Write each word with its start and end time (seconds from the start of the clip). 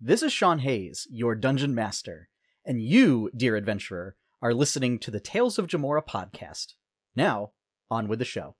This 0.00 0.22
is 0.22 0.32
Sean 0.32 0.60
Hayes, 0.60 1.08
your 1.10 1.34
dungeon 1.34 1.74
master, 1.74 2.28
and 2.64 2.80
you, 2.80 3.32
dear 3.36 3.56
adventurer, 3.56 4.14
are 4.40 4.54
listening 4.54 5.00
to 5.00 5.10
the 5.10 5.18
Tales 5.18 5.58
of 5.58 5.66
Jamora 5.66 6.06
podcast. 6.06 6.74
Now, 7.16 7.50
on 7.90 8.06
with 8.06 8.20
the 8.20 8.24
show. 8.24 8.54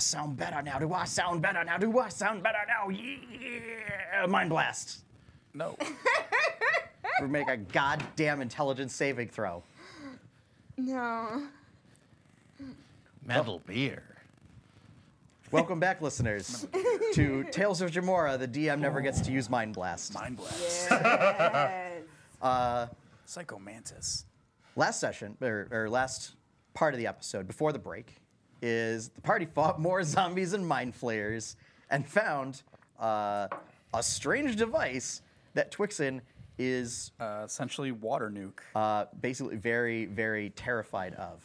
Sound 0.00 0.36
better 0.36 0.62
now? 0.62 0.78
Do 0.78 0.92
I 0.92 1.04
sound 1.04 1.42
better 1.42 1.62
now? 1.64 1.78
Do 1.78 1.98
I 1.98 2.08
sound 2.08 2.42
better 2.42 2.58
now? 2.66 2.88
Yeah! 2.88 4.26
Mind 4.26 4.50
blast. 4.50 5.00
No. 5.54 5.76
We 7.20 7.26
make 7.28 7.48
a 7.48 7.56
goddamn 7.56 8.40
intelligence 8.40 8.94
saving 8.94 9.28
throw. 9.28 9.62
No. 10.76 11.44
Metal 13.24 13.60
beer. 13.66 14.02
Welcome 15.50 15.80
back, 15.80 16.00
listeners, 16.00 16.66
to 17.14 17.44
Tales 17.50 17.80
of 17.82 17.90
Jamora. 17.90 18.38
The 18.38 18.46
DM 18.46 18.78
never 18.78 19.00
gets 19.00 19.20
to 19.22 19.32
use 19.32 19.50
Mind 19.50 19.74
Blast. 19.74 20.14
Mind 20.14 20.36
blast. 20.36 20.88
Yes. 20.90 22.02
Uh, 22.40 22.86
Psycho 23.26 23.58
Mantis. 23.58 24.24
Last 24.74 24.98
session, 24.98 25.36
or, 25.42 25.68
or 25.70 25.90
last 25.90 26.32
part 26.72 26.94
of 26.94 26.98
the 26.98 27.06
episode 27.06 27.46
before 27.46 27.70
the 27.70 27.78
break, 27.78 28.14
is 28.62 29.08
the 29.10 29.20
party 29.20 29.46
fought 29.46 29.80
more 29.80 30.02
zombies 30.16 30.52
and 30.52 30.66
mind 30.66 30.94
flayers 30.94 31.56
and 31.90 32.06
found 32.06 32.62
uh, 33.00 33.48
a 33.94 34.02
strange 34.02 34.56
device 34.56 35.22
that 35.54 35.70
Twixen 35.72 36.20
is 36.58 37.12
Uh, 37.18 37.42
essentially 37.46 37.90
water 37.90 38.30
nuke. 38.30 38.60
uh, 38.74 39.06
basically 39.20 39.56
very, 39.56 40.04
very 40.04 40.50
terrified 40.50 41.14
of. 41.14 41.42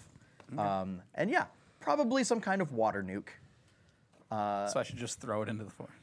Um, 0.60 1.02
and 1.16 1.30
yeah, 1.30 1.46
probably 1.80 2.24
some 2.24 2.40
kind 2.42 2.62
of 2.62 2.74
water 2.74 3.02
nuke. 3.02 3.30
Uh, 4.32 4.68
so 4.68 4.80
I 4.80 4.84
should 4.84 4.98
just 4.98 5.20
throw 5.22 5.42
it 5.42 5.50
into 5.50 5.64
the 5.64 5.72
forest. 5.72 5.96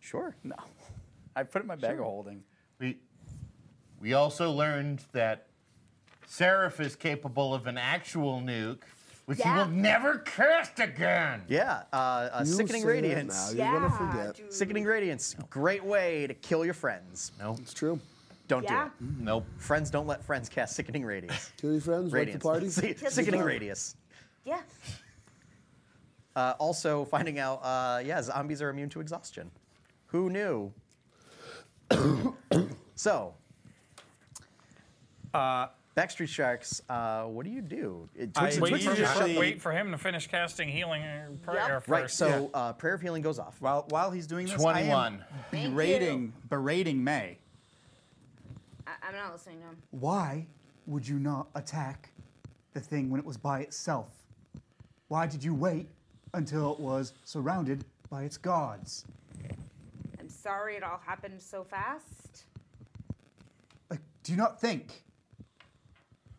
Sure. 0.00 0.34
No. 0.42 0.56
I 1.36 1.42
put 1.42 1.60
it 1.60 1.64
in 1.64 1.66
my 1.68 1.76
bag 1.76 1.98
of 1.98 2.04
holding. 2.04 2.42
We, 2.80 2.96
we 4.00 4.14
also 4.14 4.50
learned 4.50 5.02
that 5.12 5.46
Seraph 6.26 6.80
is 6.80 6.96
capable 6.96 7.54
of 7.54 7.66
an 7.66 7.76
actual 7.78 8.40
nuke, 8.40 8.82
which 9.28 9.36
he 9.36 9.44
Yeah. 9.44 9.58
will 9.58 9.66
never 9.70 10.20
cast 10.20 10.80
again. 10.80 11.42
Yeah, 11.48 11.82
uh, 11.92 12.30
a 12.32 12.46
You 12.46 12.52
sickening 12.54 12.80
say 12.80 12.88
radiance. 12.88 13.52
now, 13.52 13.70
You're 13.70 13.80
gonna 13.80 13.90
forget. 13.94 14.36
dude. 14.36 14.50
Sickening 14.50 14.84
radiance, 14.86 15.36
great 15.50 15.84
way 15.84 16.26
to 16.26 16.32
kill 16.32 16.64
your 16.64 16.72
friends. 16.72 17.32
No, 17.38 17.54
It's 17.60 17.74
true. 17.74 18.00
Don't 18.46 18.62
Yeah. 18.62 18.84
do 18.98 19.04
it. 19.04 19.10
nope. 19.20 19.46
Friends 19.58 19.90
don't 19.90 20.06
let 20.06 20.24
friends 20.24 20.48
cast 20.48 20.74
sickening 20.74 21.04
radiance. 21.04 21.52
Kill 21.58 21.72
your 21.72 21.82
friends, 21.82 22.04
like 22.04 22.10
the 22.12 22.16
Radiance. 22.38 22.42
party. 22.42 22.68
Si- 22.70 22.94
sickening 23.10 23.40
party. 23.40 23.54
radius. 23.56 23.96
Yeah. 24.46 24.62
Uh, 26.34 26.54
also, 26.58 27.04
finding 27.04 27.38
out, 27.38 27.56
uh, 27.62 28.00
yeah, 28.02 28.22
zombies 28.22 28.62
are 28.62 28.70
immune 28.70 28.88
to 28.88 29.00
exhaustion. 29.00 29.50
Who 30.06 30.30
knew? 30.30 30.72
so, 32.94 33.34
Uh, 35.34 35.66
Backstreet 35.98 36.28
Sharks, 36.28 36.80
uh, 36.88 37.24
what 37.24 37.44
do 37.44 37.50
you 37.50 37.60
do? 37.60 38.08
It- 38.14 38.30
I- 38.36 38.42
Twix- 38.42 38.60
Wait, 38.60 38.68
Twix- 38.70 38.84
Twix- 38.84 38.98
just- 39.00 39.20
Wait, 39.20 39.36
wait 39.36 39.60
for 39.60 39.72
him 39.72 39.90
to 39.90 39.98
finish 39.98 40.28
casting 40.28 40.68
healing 40.68 41.02
prayer 41.42 41.80
first. 41.80 41.88
Right, 41.88 42.08
so 42.08 42.50
uh, 42.54 42.72
Prayer 42.74 42.94
of 42.94 43.00
Healing 43.00 43.20
goes 43.20 43.40
off. 43.40 43.60
While 43.60 43.84
while 43.88 44.12
he's 44.12 44.28
doing 44.28 44.46
this, 44.46 44.54
I 44.64 44.82
21. 44.82 45.14
am 45.14 45.24
Thank 45.50 45.74
berating 45.74 46.32
berating 46.48 47.02
May. 47.02 47.38
I- 48.86 48.92
I'm 49.08 49.14
not 49.14 49.32
listening 49.32 49.58
to 49.58 49.64
him. 49.66 49.76
Why 49.90 50.46
would 50.86 51.06
you 51.08 51.18
not 51.18 51.48
attack 51.56 52.10
the 52.74 52.80
thing 52.80 53.10
when 53.10 53.18
it 53.18 53.26
was 53.26 53.36
by 53.36 53.62
itself? 53.62 54.22
Why 55.08 55.26
did 55.26 55.42
you 55.42 55.52
wait 55.52 55.88
until 56.32 56.74
it 56.74 56.78
was 56.80 57.12
surrounded 57.24 57.84
by 58.08 58.22
its 58.22 58.36
guards? 58.36 59.04
I'm 60.20 60.28
sorry 60.28 60.76
it 60.76 60.84
all 60.84 61.00
happened 61.04 61.42
so 61.42 61.64
fast. 61.64 62.44
Like, 63.90 64.00
do 64.22 64.30
you 64.30 64.38
not 64.38 64.60
think? 64.60 65.02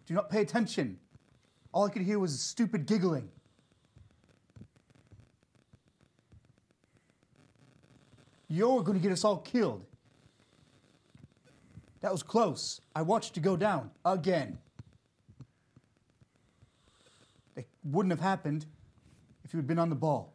Do 0.09 0.15
not 0.15 0.31
pay 0.31 0.41
attention? 0.41 0.97
All 1.71 1.85
I 1.85 1.91
could 1.91 2.01
hear 2.01 2.17
was 2.17 2.41
stupid 2.41 2.87
giggling. 2.87 3.29
You're 8.47 8.81
going 8.81 8.97
to 8.97 9.03
get 9.03 9.11
us 9.11 9.23
all 9.23 9.37
killed. 9.37 9.85
That 12.01 12.11
was 12.11 12.23
close. 12.23 12.81
I 12.95 13.03
watched 13.03 13.37
you 13.37 13.43
go 13.43 13.55
down 13.55 13.91
again. 14.03 14.57
It 17.55 17.67
wouldn't 17.83 18.11
have 18.11 18.19
happened 18.19 18.65
if 19.45 19.53
you 19.53 19.57
had 19.57 19.67
been 19.67 19.77
on 19.77 19.89
the 19.89 19.95
ball. 19.95 20.33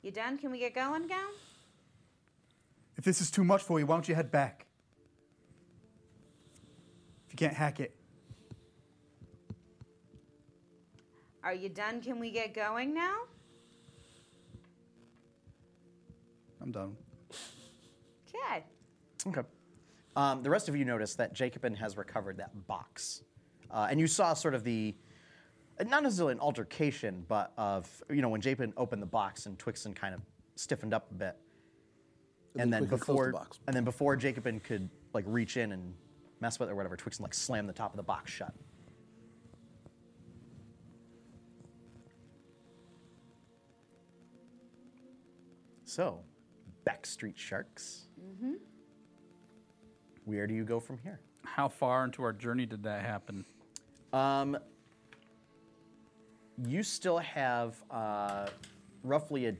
You 0.00 0.12
done? 0.12 0.38
Can 0.38 0.50
we 0.50 0.60
get 0.60 0.74
going 0.74 1.06
now? 1.06 1.28
If 2.96 3.04
this 3.04 3.20
is 3.20 3.30
too 3.30 3.44
much 3.44 3.62
for 3.62 3.78
you, 3.78 3.84
why 3.84 3.96
don't 3.96 4.08
you 4.08 4.14
head 4.14 4.30
back? 4.30 4.64
If 7.32 7.40
you 7.40 7.46
can't 7.46 7.56
hack 7.56 7.80
it. 7.80 7.94
Are 11.42 11.54
you 11.54 11.70
done? 11.70 12.02
Can 12.02 12.20
we 12.20 12.30
get 12.30 12.52
going 12.52 12.92
now? 12.92 13.20
I'm 16.60 16.70
done. 16.70 16.94
Okay. 18.28 18.64
Okay. 19.26 19.40
Um, 20.14 20.42
the 20.42 20.50
rest 20.50 20.68
of 20.68 20.76
you 20.76 20.84
notice 20.84 21.14
that 21.14 21.32
Jacobin 21.32 21.74
has 21.76 21.96
recovered 21.96 22.36
that 22.36 22.50
box. 22.66 23.22
Uh, 23.70 23.88
and 23.90 23.98
you 23.98 24.06
saw 24.06 24.34
sort 24.34 24.54
of 24.54 24.62
the, 24.62 24.94
not 25.86 26.02
necessarily 26.02 26.32
an 26.32 26.40
altercation, 26.40 27.24
but 27.28 27.54
of, 27.56 27.88
you 28.10 28.20
know, 28.20 28.28
when 28.28 28.42
Jacobin 28.42 28.74
opened 28.76 29.00
the 29.00 29.06
box 29.06 29.46
and 29.46 29.58
Twixen 29.58 29.96
kind 29.96 30.14
of 30.14 30.20
stiffened 30.56 30.92
up 30.92 31.10
a 31.10 31.14
bit. 31.14 31.36
And, 32.58 32.70
then 32.70 32.86
quickly 32.86 32.98
closed 32.98 33.08
the 33.08 33.14
before, 33.14 33.32
box. 33.32 33.60
and 33.66 33.74
then 33.74 33.84
before 33.84 34.16
Jacobin 34.16 34.60
could 34.60 34.90
like 35.14 35.24
reach 35.26 35.56
in 35.56 35.72
and 35.72 35.94
mess 36.42 36.58
with 36.58 36.68
it 36.68 36.72
or 36.72 36.74
whatever, 36.74 36.96
and 37.02 37.20
like 37.20 37.32
slam 37.32 37.66
the 37.66 37.72
top 37.72 37.92
of 37.92 37.96
the 37.96 38.02
box 38.02 38.30
shut. 38.30 38.52
So, 45.84 46.20
Backstreet 46.86 47.36
Sharks. 47.36 48.06
Where 50.24 50.46
do 50.46 50.54
you 50.54 50.64
go 50.64 50.78
from 50.80 50.98
here? 50.98 51.20
how 51.44 51.68
far 51.68 52.04
into 52.04 52.22
our 52.22 52.32
journey 52.32 52.64
did 52.64 52.82
that 52.84 53.02
happen? 53.04 53.44
Um, 54.12 54.56
you 56.66 56.82
still 56.82 57.18
have 57.18 57.76
uh, 57.90 58.46
roughly 59.02 59.46
a 59.46 59.54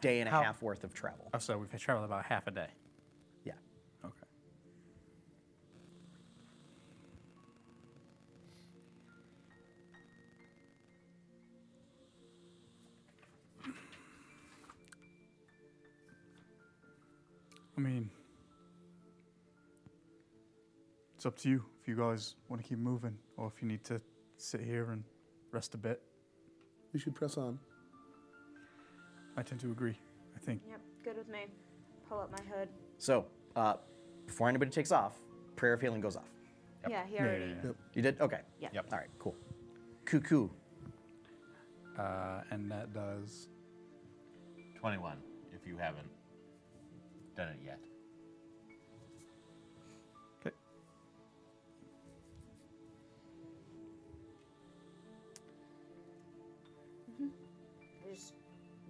day 0.00 0.20
and 0.20 0.28
a 0.28 0.32
How- 0.32 0.42
half 0.42 0.62
worth 0.62 0.82
of 0.82 0.92
travel. 0.94 1.28
Oh, 1.32 1.38
so 1.38 1.56
we've 1.58 1.80
traveled 1.80 2.06
about 2.06 2.24
half 2.24 2.46
a 2.48 2.50
day. 2.50 2.66
I 17.76 17.80
mean, 17.80 18.10
it's 21.14 21.26
up 21.26 21.36
to 21.38 21.48
you 21.48 21.64
if 21.80 21.88
you 21.88 21.96
guys 21.96 22.36
want 22.48 22.62
to 22.62 22.68
keep 22.68 22.78
moving 22.78 23.16
or 23.36 23.46
if 23.54 23.60
you 23.60 23.68
need 23.68 23.84
to 23.84 24.00
sit 24.38 24.60
here 24.60 24.90
and 24.92 25.04
rest 25.52 25.74
a 25.74 25.78
bit. 25.78 26.00
We 26.92 27.00
should 27.00 27.14
press 27.14 27.36
on. 27.36 27.58
I 29.36 29.42
tend 29.42 29.60
to 29.60 29.70
agree. 29.70 29.98
I 30.34 30.38
think 30.38 30.62
Yep. 30.68 30.80
Good 31.04 31.16
with 31.18 31.28
me. 31.28 31.46
Pull 32.08 32.20
up 32.20 32.30
my 32.30 32.42
hood. 32.56 32.68
So, 32.98 33.26
uh, 33.54 33.74
before 34.26 34.48
anybody 34.48 34.70
takes 34.70 34.92
off, 34.92 35.18
prayer 35.56 35.74
of 35.74 35.80
healing 35.80 36.00
goes 36.00 36.16
off. 36.16 36.30
Yeah, 36.88 37.04
he 37.06 37.18
already. 37.18 37.54
You 37.94 38.02
did? 38.02 38.20
Okay. 38.20 38.40
Yeah. 38.60 38.68
Yep. 38.72 38.86
All 38.92 38.98
right, 38.98 39.08
cool. 39.18 39.34
Cuckoo. 40.04 40.48
Uh, 41.98 42.42
and 42.50 42.70
that 42.70 42.92
does 42.94 43.48
21, 44.78 45.18
if 45.52 45.66
you 45.66 45.76
haven't 45.76 46.08
done 47.36 47.48
it 47.48 47.60
yet. 47.64 47.78
Okay. 50.40 50.54
just 58.12 58.34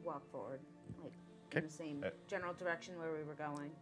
walk 0.04 0.22
forward, 0.30 0.60
like 1.02 1.12
Okay. 1.48 1.58
in 1.58 1.64
the 1.66 1.70
same 1.72 2.04
Uh, 2.04 2.10
general 2.26 2.54
direction 2.54 2.98
where 2.98 3.12
we 3.12 3.22
were 3.24 3.34
going. 3.34 3.74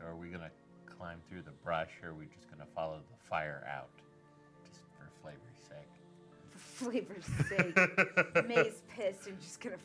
Or 0.00 0.08
are 0.08 0.16
we 0.16 0.30
gonna 0.30 0.50
climb 0.86 1.20
through 1.28 1.42
the 1.42 1.52
brush, 1.52 1.90
or 2.02 2.10
are 2.10 2.14
we 2.14 2.26
just 2.26 2.50
gonna 2.50 2.66
follow 2.74 3.00
the 3.10 3.16
fire 3.28 3.64
out, 3.66 3.90
just 4.64 4.80
for 4.98 5.08
flavor's 5.22 5.58
sake? 5.68 5.88
For 6.50 6.58
flavor's 6.58 7.26
sake, 7.48 8.46
May's 8.46 8.82
pissed 8.88 9.26
and 9.28 9.40
just 9.40 9.60
gonna 9.60 9.76
f- 9.76 9.82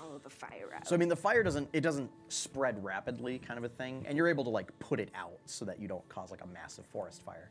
follow 0.00 0.18
the 0.22 0.30
fire 0.30 0.70
out. 0.74 0.86
So 0.86 0.94
I 0.94 0.98
mean, 0.98 1.08
the 1.08 1.16
fire 1.16 1.42
doesn't 1.42 1.68
it 1.72 1.80
doesn't 1.80 2.10
spread 2.28 2.82
rapidly, 2.82 3.38
kind 3.38 3.58
of 3.58 3.64
a 3.64 3.68
thing, 3.68 4.04
and 4.08 4.16
you're 4.16 4.28
able 4.28 4.44
to 4.44 4.50
like 4.50 4.76
put 4.78 5.00
it 5.00 5.10
out 5.14 5.38
so 5.46 5.64
that 5.64 5.80
you 5.80 5.88
don't 5.88 6.06
cause 6.08 6.30
like 6.30 6.42
a 6.42 6.46
massive 6.46 6.86
forest 6.86 7.22
fire. 7.22 7.50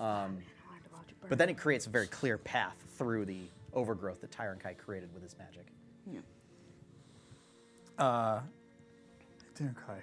Um, 0.00 0.06
I 0.06 0.10
wanted 0.10 0.38
to 0.38 0.92
watch 0.92 1.08
it 1.08 1.20
burn. 1.20 1.28
but 1.28 1.38
then 1.38 1.48
it 1.48 1.58
creates 1.58 1.86
a 1.86 1.90
very 1.90 2.06
clear 2.06 2.38
path 2.38 2.76
through 2.96 3.26
the 3.26 3.40
overgrowth 3.72 4.20
that 4.20 4.30
Tyron 4.30 4.58
Kai 4.58 4.74
created 4.74 5.12
with 5.12 5.22
his 5.22 5.36
magic. 5.38 5.66
Yeah. 6.10 6.20
Uh, 8.04 8.40
Kai. 9.56 10.02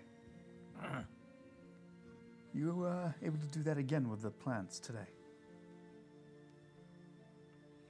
You 2.53 2.83
uh, 2.85 3.09
able 3.23 3.37
to 3.37 3.47
do 3.47 3.63
that 3.63 3.77
again 3.77 4.09
with 4.09 4.21
the 4.23 4.29
plants 4.29 4.77
today? 4.77 5.07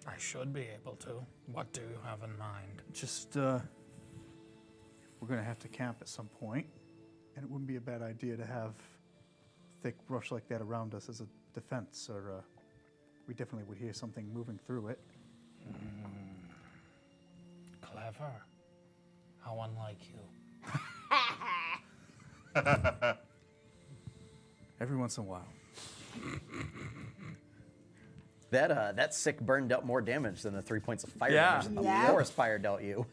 I 0.08 0.14
should 0.20 0.54
be 0.54 0.68
able 0.80 0.96
to. 0.98 1.26
What 1.52 1.74
do 1.74 1.82
you 1.82 1.98
have 2.06 2.22
in 2.22 2.38
mind? 2.38 2.84
Just, 2.94 3.38
uh, 3.38 3.60
we're 5.22 5.28
gonna 5.28 5.44
have 5.44 5.60
to 5.60 5.68
camp 5.70 5.98
at 6.02 6.10
some 6.10 6.28
point, 6.28 6.66
and 7.36 7.46
it 7.46 7.50
wouldn't 7.50 7.68
be 7.68 7.76
a 7.78 7.82
bad 7.82 8.02
idea 8.02 8.36
to 8.36 8.46
have 8.46 8.74
thick 9.84 9.96
brush 10.08 10.32
like 10.32 10.48
that 10.50 10.62
around 10.62 10.94
us 10.96 11.08
as 11.08 11.22
a 11.22 11.28
defense, 11.54 12.10
or 12.12 12.32
uh, 12.32 12.42
we 13.28 13.34
definitely 13.34 13.64
would 13.70 13.78
hear 13.78 13.94
something 13.94 14.28
moving 14.34 14.60
through 14.66 14.88
it. 14.88 15.00
Clever. 17.82 18.32
How 19.44 19.60
unlike 19.62 19.98
you. 20.10 20.20
Every 24.82 24.98
once 24.98 25.18
in 25.18 25.24
a 25.24 25.28
while. 25.28 25.48
That 28.50 28.72
uh, 28.72 28.92
that 28.94 29.14
sick 29.14 29.40
burn 29.40 29.68
dealt 29.68 29.86
more 29.86 30.02
damage 30.02 30.42
than 30.42 30.54
the 30.54 30.62
three 30.62 30.80
points 30.80 31.04
of 31.04 31.12
fire 31.12 31.32
Yeah. 31.32 31.52
damage 31.62 31.68
that 31.68 31.76
the 31.76 31.84
Yeah. 31.84 32.08
forest 32.10 32.34
fire 32.34 32.58
dealt 32.60 32.82
you. 32.82 33.06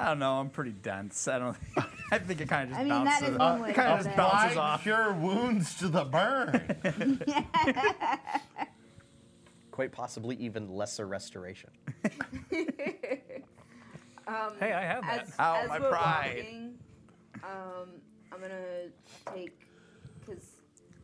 I 0.00 0.06
don't 0.06 0.18
know. 0.18 0.40
I'm 0.40 0.48
pretty 0.48 0.72
dense. 0.72 1.28
I 1.28 1.38
don't. 1.38 1.56
I 2.10 2.18
think 2.18 2.40
it 2.40 2.48
kind 2.48 2.64
of 2.64 2.68
just 2.70 2.80
I 2.80 2.84
mean, 2.84 3.04
that 3.04 3.20
bounces. 3.20 3.28
is 3.28 3.38
one 3.38 3.60
way 3.60 3.70
it 3.70 3.74
kind 3.74 3.88
of 4.00 4.04
just 4.06 4.16
bounces 4.16 4.52
Apply 4.52 4.62
off. 4.62 4.82
cure 4.82 5.12
wounds 5.12 5.74
to 5.74 5.88
the 5.88 6.04
burn. 6.04 7.20
Quite 9.70 9.92
possibly 9.92 10.36
even 10.36 10.68
lesser 10.74 11.06
restoration. 11.06 11.70
Hey, 14.60 14.72
I 14.72 14.82
have 14.82 15.02
that. 15.02 15.22
as, 15.24 15.34
Ow, 15.40 15.54
as 15.56 15.68
my 15.68 15.80
we're 15.80 15.88
pride. 15.88 16.36
walking, 16.46 16.74
um, 17.42 17.88
I'm 18.32 18.40
gonna 18.40 18.86
take 19.34 19.66
because 20.20 20.44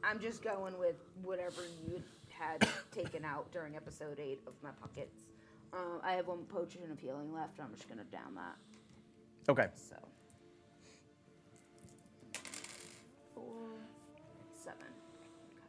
I'm 0.04 0.20
just 0.20 0.44
going 0.44 0.78
with 0.78 0.94
whatever 1.24 1.62
you 1.88 2.00
had 2.28 2.68
taken 2.94 3.24
out 3.24 3.50
during 3.50 3.74
episode 3.74 4.20
eight 4.20 4.38
of 4.46 4.52
my 4.62 4.70
pockets. 4.80 5.24
Um, 5.72 6.00
I 6.04 6.12
have 6.12 6.28
one 6.28 6.44
potion 6.44 6.82
of 6.92 7.00
healing 7.00 7.32
left. 7.34 7.58
I'm 7.58 7.74
just 7.74 7.88
gonna 7.88 8.04
down 8.04 8.36
that. 8.36 8.54
Okay. 9.48 9.68
So 9.76 9.96
four, 13.34 13.44
seven. 14.54 14.78
Okay. 15.56 15.68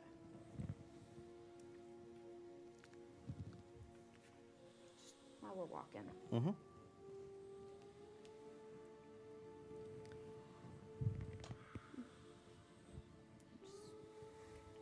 While 5.41 5.53
we're 5.55 5.65
walking. 5.65 6.01
Mm-hmm. 6.33 6.51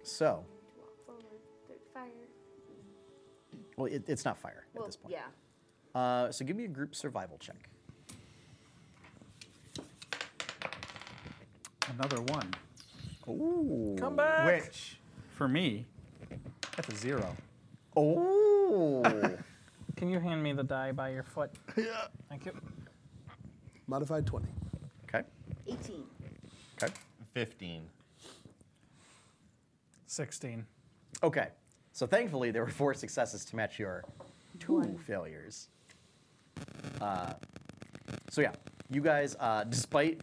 So, 0.04 0.46
walk 0.78 1.06
forward 1.06 1.24
fire. 1.94 2.10
well, 3.76 3.88
it, 3.88 4.04
it's 4.08 4.24
not 4.24 4.38
fire 4.38 4.66
Well, 4.74 4.84
at 4.84 4.88
this 4.88 4.96
point. 4.96 5.14
yeah. 5.14 6.00
Uh, 6.00 6.32
so 6.32 6.46
give 6.46 6.56
me 6.56 6.66
a 6.66 6.70
group 6.70 6.96
survival 6.96 7.38
check. 7.40 7.70
Another 11.98 12.22
one. 12.22 12.54
Ooh. 13.30 13.96
Come 13.98 14.18
back. 14.18 14.46
Which, 14.46 15.00
for 15.36 15.48
me, 15.48 15.86
that's 16.76 16.90
a 16.90 16.96
zero. 16.96 17.36
Oh. 17.96 19.02
Can 19.96 20.10
you 20.10 20.20
hand 20.20 20.44
me 20.44 20.52
the 20.52 20.64
die 20.64 20.92
by 20.92 21.10
your 21.10 21.24
foot? 21.24 21.52
Yeah. 21.78 22.08
Thank 22.28 22.46
you. 22.46 22.52
Modified 23.88 24.26
20. 24.26 24.46
okay. 25.08 25.26
18. 25.68 26.04
Okay. 26.84 26.94
15. 27.34 27.84
16. 30.06 30.66
Okay. 31.24 31.48
So 31.94 32.06
thankfully, 32.06 32.52
there 32.52 32.64
were 32.64 32.70
four 32.70 32.94
successes 32.94 33.46
to 33.46 33.56
match 33.56 33.80
your 33.80 34.04
two 34.60 35.00
failures. 35.08 35.70
Uh, 37.00 37.34
so 38.30 38.42
yeah, 38.42 38.52
you 38.90 39.00
guys, 39.00 39.38
uh, 39.40 39.64
despite 39.64 40.20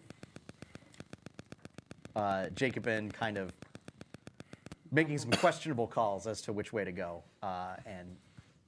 uh, 2.16 2.46
Jacobin 2.54 3.10
kind 3.10 3.38
of 3.38 3.52
making 4.90 5.18
some 5.18 5.30
questionable 5.30 5.86
calls 5.86 6.26
as 6.26 6.42
to 6.42 6.52
which 6.52 6.72
way 6.72 6.84
to 6.84 6.92
go, 6.92 7.22
uh, 7.42 7.74
and 7.86 8.16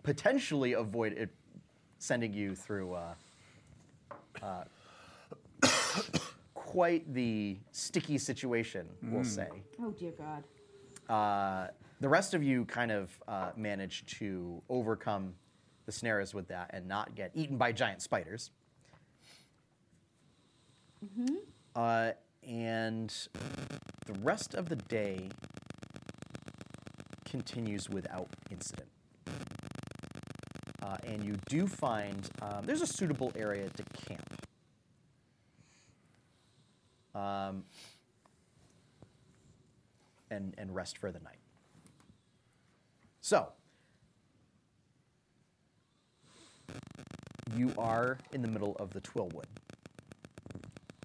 potentially 0.02 0.72
avoid 0.72 1.12
it 1.12 1.30
sending 1.98 2.32
you 2.32 2.54
through 2.54 2.94
uh, 2.94 3.14
uh, 4.42 4.64
quite 6.54 7.12
the 7.14 7.56
sticky 7.72 8.18
situation, 8.18 8.86
we'll 9.02 9.24
say. 9.24 9.48
Oh, 9.80 9.90
dear 9.90 10.12
God. 10.12 10.44
Uh, 11.08 11.68
the 12.00 12.08
rest 12.08 12.34
of 12.34 12.42
you 12.42 12.64
kind 12.64 12.90
of 12.90 13.10
uh, 13.28 13.50
manage 13.56 14.04
to 14.18 14.62
overcome 14.68 15.34
the 15.86 15.92
snares 15.92 16.34
with 16.34 16.48
that 16.48 16.70
and 16.72 16.88
not 16.88 17.14
get 17.14 17.30
eaten 17.34 17.56
by 17.56 17.72
giant 17.72 18.02
spiders. 18.02 18.50
Mm-hmm. 21.04 21.36
Uh, 21.76 22.12
and 22.48 23.12
the 24.06 24.14
rest 24.20 24.54
of 24.54 24.68
the 24.68 24.76
day 24.76 25.28
continues 27.24 27.88
without 27.88 28.28
incident. 28.50 28.88
Uh, 30.82 30.96
and 31.06 31.24
you 31.24 31.36
do 31.48 31.66
find 31.66 32.28
um, 32.42 32.64
there's 32.64 32.82
a 32.82 32.86
suitable 32.86 33.32
area 33.34 33.68
to 33.70 33.82
camp. 34.06 34.46
Um, 37.14 37.64
and, 40.30 40.54
and 40.58 40.74
rest 40.74 40.98
for 40.98 41.10
the 41.10 41.20
night. 41.20 41.38
So, 43.20 43.52
you 47.56 47.72
are 47.78 48.18
in 48.32 48.42
the 48.42 48.48
middle 48.48 48.76
of 48.78 48.90
the 48.90 49.00
Twillwood. 49.00 49.44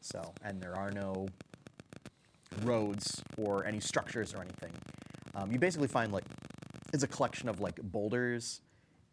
So, 0.01 0.33
and 0.43 0.61
there 0.61 0.75
are 0.75 0.91
no 0.91 1.27
roads 2.63 3.21
or 3.37 3.65
any 3.65 3.79
structures 3.79 4.33
or 4.33 4.41
anything. 4.41 4.71
Um, 5.35 5.51
you 5.51 5.59
basically 5.59 5.87
find 5.87 6.11
like 6.11 6.25
it's 6.93 7.03
a 7.03 7.07
collection 7.07 7.49
of 7.49 7.59
like 7.61 7.75
boulders 7.81 8.61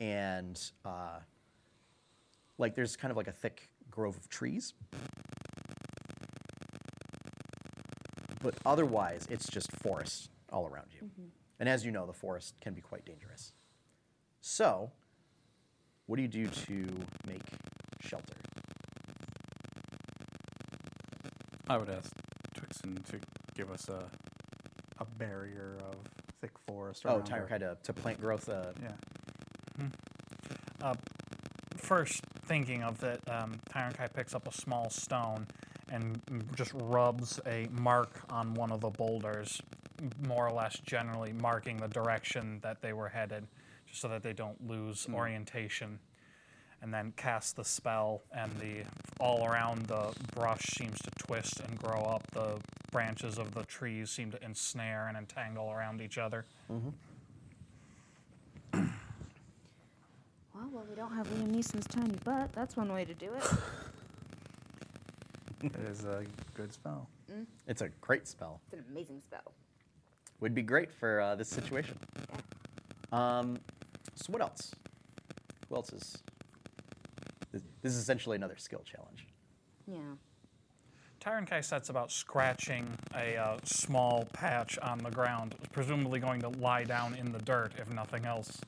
and 0.00 0.60
uh, 0.84 1.18
like 2.58 2.74
there's 2.74 2.96
kind 2.96 3.10
of 3.10 3.16
like 3.16 3.28
a 3.28 3.32
thick 3.32 3.68
grove 3.90 4.16
of 4.16 4.28
trees. 4.28 4.74
But 8.42 8.54
otherwise, 8.64 9.26
it's 9.30 9.48
just 9.48 9.70
forest 9.82 10.30
all 10.52 10.66
around 10.68 10.86
you. 10.92 11.10
And 11.58 11.68
as 11.68 11.84
you 11.84 11.90
know, 11.90 12.06
the 12.06 12.12
forest 12.12 12.54
can 12.60 12.74
be 12.74 12.80
quite 12.80 13.04
dangerous. 13.04 13.52
So, 14.40 14.92
what 16.06 16.16
do 16.16 16.22
you 16.22 16.28
do 16.28 16.46
to 16.46 16.86
make 17.26 17.42
shelter? 18.00 18.34
I 21.68 21.76
would 21.78 21.90
ask 21.90 22.10
Twixen 22.54 23.04
to 23.10 23.18
give 23.54 23.70
us 23.70 23.88
a 23.88 24.04
a 24.98 25.04
barrier 25.04 25.76
of 25.90 25.96
thick 26.40 26.52
forest. 26.66 27.02
Oh, 27.04 27.16
around 27.16 27.24
Tyre 27.24 27.40
her. 27.42 27.46
kind 27.46 27.62
of 27.62 27.82
to 27.82 27.92
plant 27.92 28.20
growth. 28.20 28.48
Uh, 28.48 28.72
Yeah. 28.82 28.92
First, 31.76 32.22
thinking 32.46 32.82
of 32.82 32.98
that, 33.00 33.20
um, 33.30 33.60
Tyrankai 33.70 34.12
picks 34.12 34.34
up 34.34 34.48
a 34.48 34.52
small 34.52 34.90
stone 34.90 35.46
and 35.90 36.20
mm, 36.26 36.54
just 36.56 36.72
rubs 36.74 37.38
a 37.46 37.68
mark 37.70 38.22
on 38.30 38.54
one 38.54 38.72
of 38.72 38.80
the 38.80 38.90
boulders, 38.90 39.60
more 40.26 40.48
or 40.48 40.52
less 40.52 40.78
generally 40.80 41.32
marking 41.32 41.76
the 41.76 41.86
direction 41.88 42.58
that 42.62 42.80
they 42.82 42.92
were 42.92 43.08
headed, 43.08 43.46
just 43.86 44.00
so 44.00 44.08
that 44.08 44.22
they 44.22 44.32
don't 44.32 44.66
lose 44.66 45.06
orientation. 45.12 45.98
And 46.82 46.92
then 46.92 47.12
cast 47.16 47.56
the 47.56 47.64
spell, 47.64 48.22
and 48.32 48.52
the 48.60 48.84
all 49.18 49.46
around 49.46 49.86
the 49.86 50.14
brush 50.34 50.62
seems 50.76 50.98
to 51.00 51.10
twist 51.18 51.58
and 51.60 51.76
grow 51.78 52.00
up. 52.02 52.22
The 52.32 52.60
branches 52.92 53.38
of 53.38 53.54
the 53.54 53.64
trees 53.64 54.10
seem 54.10 54.30
to 54.32 54.44
ensnare 54.44 55.08
and 55.08 55.16
entangle 55.16 55.70
around 55.72 56.00
each 56.00 56.18
other. 56.18 56.44
Well, 60.54 60.68
well, 60.72 60.84
we 60.88 60.94
don't 60.94 61.12
have 61.14 61.26
Liam 61.28 61.50
Neeson's 61.54 61.86
tiny 61.86 62.16
butt. 62.24 62.52
That's 62.52 62.76
one 62.76 62.92
way 62.92 63.04
to 63.04 63.14
do 63.14 63.32
it. 63.34 63.44
It 65.62 65.74
is 65.90 66.04
a 66.04 66.22
good 66.54 66.72
spell. 66.72 67.08
It's 67.66 67.80
a 67.80 67.88
great 68.02 68.28
spell. 68.28 68.60
It's 68.66 68.74
an 68.74 68.84
amazing 68.90 69.20
spell. 69.22 69.52
Would 70.40 70.54
be 70.54 70.62
great 70.62 70.92
for 70.92 71.20
uh, 71.20 71.34
this 71.34 71.48
situation. 71.48 71.98
Um, 73.10 73.56
so 74.14 74.32
what 74.32 74.42
else? 74.42 74.70
Who 75.68 75.76
else 75.76 75.92
is? 75.94 76.18
This, 77.56 77.64
this 77.80 77.92
is 77.94 77.98
essentially 78.00 78.36
another 78.36 78.56
skill 78.58 78.82
challenge. 78.84 79.26
Yeah. 79.86 79.96
Tyron 81.20 81.46
Kai 81.46 81.62
sets 81.62 81.88
about 81.88 82.12
scratching 82.12 82.86
a 83.14 83.36
uh, 83.36 83.56
small 83.64 84.26
patch 84.34 84.78
on 84.80 84.98
the 84.98 85.10
ground, 85.10 85.54
presumably 85.72 86.20
going 86.20 86.40
to 86.42 86.50
lie 86.50 86.84
down 86.84 87.14
in 87.14 87.32
the 87.32 87.38
dirt 87.38 87.72
if 87.78 87.90
nothing 87.90 88.26
else. 88.26 88.60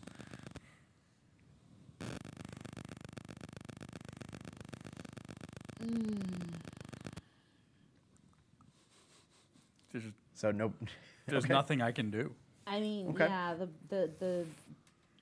There's, 9.92 10.04
So 10.34 10.50
no. 10.50 10.72
there's 11.26 11.44
okay. 11.44 11.52
nothing 11.52 11.82
I 11.82 11.92
can 11.92 12.10
do. 12.10 12.32
I 12.66 12.80
mean, 12.80 13.08
Okay. 13.08 13.26
yeah, 13.26 13.54
the, 13.54 13.68
the 13.88 14.10
the 14.18 14.46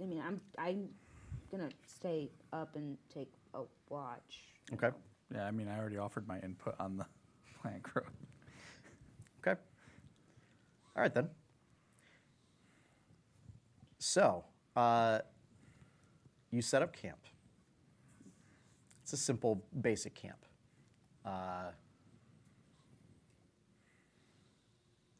I 0.02 0.06
mean, 0.06 0.22
I'm 0.24 0.40
I'm 0.58 0.88
gonna 1.50 1.70
stay 1.86 2.28
up 2.52 2.74
and 2.76 2.96
take 3.12 3.32
a 3.56 3.62
watch. 3.88 4.40
Okay. 4.72 4.90
Yeah, 5.34 5.44
I 5.44 5.50
mean, 5.50 5.68
I 5.68 5.78
already 5.78 5.98
offered 5.98 6.28
my 6.28 6.38
input 6.40 6.74
on 6.78 6.96
the 6.96 7.06
plant 7.60 7.82
growth. 7.82 8.06
Okay. 9.40 9.58
All 10.94 11.02
right 11.02 11.14
then. 11.14 11.28
So, 13.98 14.44
uh, 14.76 15.20
you 16.50 16.62
set 16.62 16.82
up 16.82 16.94
camp. 16.94 17.18
It's 19.02 19.12
a 19.12 19.16
simple, 19.16 19.64
basic 19.80 20.14
camp. 20.14 20.38
Uh, 21.24 21.70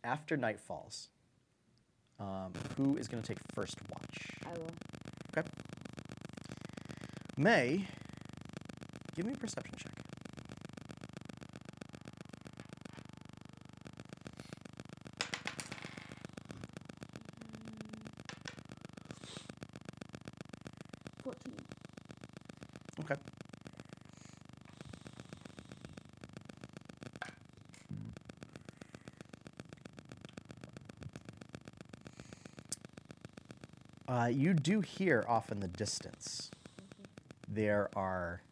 after 0.05 0.37
night 0.37 0.61
falls, 0.61 1.09
um, 2.19 2.52
who 2.76 2.97
is 2.97 3.09
going 3.09 3.23
to 3.23 3.28
take 3.28 3.38
first 3.55 3.76
watch? 3.90 4.28
I 4.47 4.59
will. 4.59 4.71
Okay. 5.37 5.49
May, 7.37 7.87
give 9.16 9.25
me 9.25 9.32
a 9.32 9.37
perception 9.37 9.75
check. 9.78 9.92
Fourteen. 21.23 21.56
Okay. 23.00 23.14
Uh, 34.08 34.26
you 34.26 34.54
do 34.54 34.80
hear 34.82 35.25
off 35.26 35.50
in 35.50 35.61
the 35.61 35.68
distance. 35.68 36.50
There 37.49 37.88
are 37.96 38.42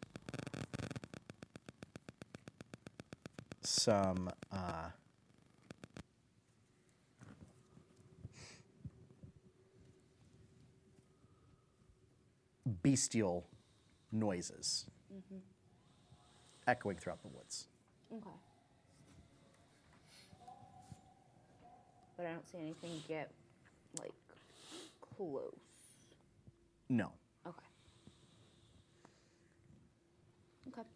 some 3.85 4.31
uh, 4.51 4.89
bestial 12.81 13.45
noises 14.11 14.85
echoing 16.67 16.97
throughout 16.97 17.21
the 17.21 17.27
woods. 17.27 17.67
Okay. 18.11 18.29
But 22.17 22.25
I 22.25 22.31
don't 22.31 22.49
see 22.49 22.57
anything 22.57 23.03
get 23.07 23.29
like 23.99 24.13
close. 25.15 25.53
No. 26.89 27.11
Okay. 27.45 27.67
Okay. 30.69 30.87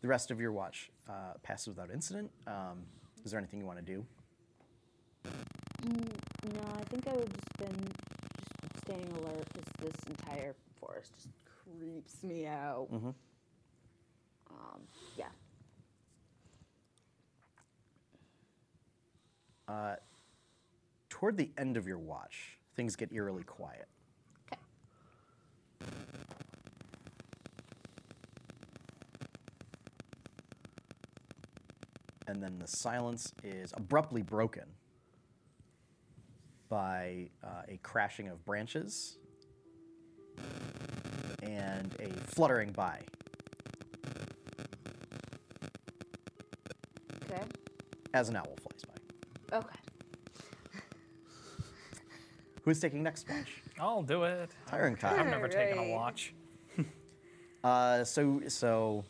The 0.00 0.08
rest 0.08 0.30
of 0.30 0.40
your 0.40 0.52
watch 0.52 0.90
uh, 1.08 1.34
passes 1.42 1.68
without 1.68 1.90
incident. 1.90 2.30
Um, 2.46 2.84
is 3.24 3.30
there 3.32 3.38
anything 3.38 3.60
you 3.60 3.66
want 3.66 3.78
to 3.78 3.84
do? 3.84 4.04
Mm, 5.84 6.54
no, 6.54 6.60
I 6.78 6.82
think 6.84 7.06
I 7.06 7.12
would 7.12 7.30
just 7.32 7.56
been 7.58 7.88
just 8.62 8.78
staying 8.84 9.10
alert 9.18 9.46
because 9.52 9.72
this 9.92 9.96
entire 10.08 10.54
forest 10.80 11.12
just 11.14 11.28
creeps 11.44 12.22
me 12.22 12.46
out. 12.46 12.88
Mhm. 12.90 13.14
Um, 14.50 14.80
yeah. 15.16 15.28
Uh, 19.68 19.96
toward 21.08 21.36
the 21.36 21.50
end 21.56 21.76
of 21.76 21.86
your 21.86 21.98
watch, 21.98 22.58
things 22.74 22.96
get 22.96 23.12
eerily 23.12 23.44
quiet. 23.44 23.86
Okay. 24.46 24.60
And 32.30 32.40
then 32.40 32.60
the 32.60 32.68
silence 32.68 33.34
is 33.42 33.72
abruptly 33.76 34.22
broken 34.22 34.62
by 36.68 37.28
uh, 37.42 37.62
a 37.68 37.76
crashing 37.78 38.28
of 38.28 38.44
branches 38.44 39.18
and 41.42 41.92
a 41.98 42.08
fluttering 42.26 42.70
by. 42.70 43.00
Okay. 47.24 47.42
as 48.14 48.28
an 48.28 48.36
owl 48.36 48.56
flies 48.60 48.84
by. 49.50 49.56
Okay. 49.56 49.78
Who's 52.64 52.78
taking 52.78 53.02
next 53.02 53.28
watch? 53.28 53.60
I'll 53.80 54.04
do 54.04 54.22
it. 54.22 54.50
Tyron 54.70 54.96
Kai. 54.96 55.18
I've 55.18 55.26
never 55.26 55.48
taken 55.48 55.78
a 55.78 55.88
watch. 55.90 56.32
Uh, 57.62 58.02
so 58.02 58.40
so 58.48 59.04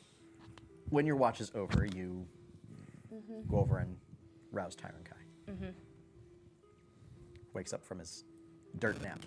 when 0.88 1.06
your 1.06 1.14
watch 1.14 1.40
is 1.40 1.52
over, 1.54 1.86
you 1.86 2.26
go 3.48 3.58
over 3.58 3.78
and 3.78 3.96
rouse 4.52 4.76
Tyron 4.76 5.04
Kai. 5.04 5.52
Mm-hmm. 5.52 5.70
Wakes 7.54 7.72
up 7.72 7.84
from 7.84 7.98
his 7.98 8.24
dirt 8.78 9.02
nap. 9.02 9.20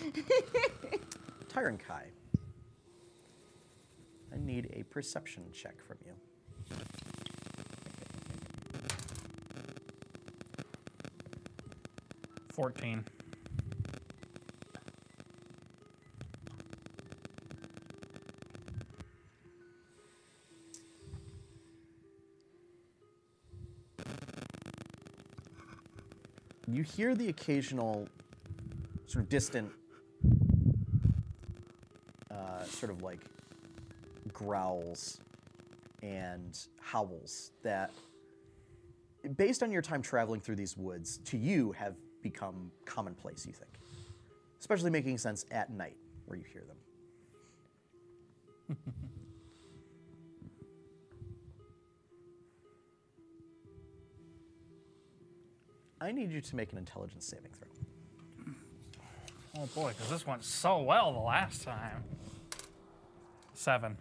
Tyron 1.48 1.78
Kai. 1.78 2.06
I 4.32 4.38
need 4.38 4.70
a 4.72 4.82
perception 4.84 5.44
check 5.52 5.82
from 5.84 5.96
you. 6.06 6.12
Fourteen. 12.52 13.04
You 26.80 26.84
hear 26.84 27.14
the 27.14 27.28
occasional 27.28 28.08
sort 29.04 29.24
of 29.24 29.28
distant, 29.28 29.70
uh, 32.30 32.64
sort 32.64 32.90
of 32.90 33.02
like 33.02 33.18
growls 34.32 35.20
and 36.02 36.58
howls 36.80 37.50
that, 37.62 37.90
based 39.36 39.62
on 39.62 39.70
your 39.70 39.82
time 39.82 40.00
traveling 40.00 40.40
through 40.40 40.56
these 40.56 40.74
woods, 40.74 41.18
to 41.26 41.36
you 41.36 41.72
have 41.72 41.96
become 42.22 42.72
commonplace, 42.86 43.44
you 43.44 43.52
think. 43.52 43.72
Especially 44.58 44.90
making 44.90 45.18
sense 45.18 45.44
at 45.50 45.68
night 45.68 45.98
where 46.24 46.38
you 46.38 46.46
hear 46.50 46.62
them. 46.62 46.78
I 56.10 56.12
need 56.12 56.32
you 56.32 56.40
to 56.40 56.56
make 56.56 56.72
an 56.72 56.78
intelligence 56.78 57.24
saving 57.24 57.52
throw. 57.52 57.68
Oh 59.56 59.66
boy, 59.76 59.90
because 59.90 60.10
this 60.10 60.26
went 60.26 60.42
so 60.42 60.82
well 60.82 61.12
the 61.12 61.20
last 61.20 61.62
time. 61.62 62.02
Seven. 63.54 63.96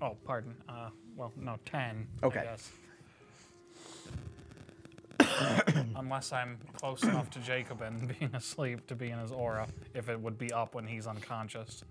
Oh, 0.00 0.16
pardon. 0.24 0.54
Uh, 0.68 0.90
well, 1.16 1.32
no, 1.36 1.56
ten. 1.64 2.06
I 2.22 2.26
Okay. 2.26 2.42
guess. 2.44 2.70
Unless 5.96 6.32
I'm 6.32 6.58
close 6.76 7.02
enough 7.02 7.28
to 7.30 7.40
Jacobin 7.40 8.14
being 8.20 8.32
asleep 8.36 8.86
to 8.86 8.94
be 8.94 9.10
in 9.10 9.18
his 9.18 9.32
aura, 9.32 9.66
if 9.94 10.08
it 10.08 10.20
would 10.20 10.38
be 10.38 10.52
up 10.52 10.76
when 10.76 10.86
he's 10.86 11.08
unconscious. 11.08 11.82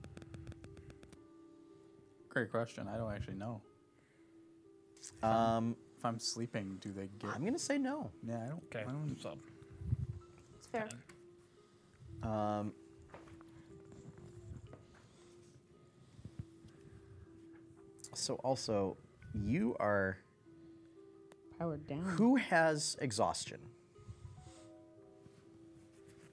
Great 2.29 2.51
question. 2.51 2.87
I 2.87 2.97
don't 2.97 3.11
actually 3.11 3.35
know. 3.35 3.61
Um, 5.23 5.75
If 5.97 6.05
I'm 6.05 6.19
sleeping, 6.19 6.77
do 6.81 6.91
they 6.91 7.09
get? 7.19 7.31
I'm 7.35 7.43
gonna 7.43 7.57
say 7.59 7.77
no. 7.77 8.11
yeah, 8.23 8.43
I 8.45 8.47
don't. 8.49 8.63
Okay. 8.65 8.81
I 8.87 8.91
don't 8.91 9.17
So 9.21 9.37
It's 10.57 10.67
fair. 10.67 10.87
Um, 12.23 12.73
so 18.13 18.35
also, 18.35 18.97
you 19.33 19.75
are 19.79 20.17
Powered 21.57 21.85
down. 21.87 22.03
who 22.03 22.35
has 22.37 22.95
exhaustion? 23.01 23.59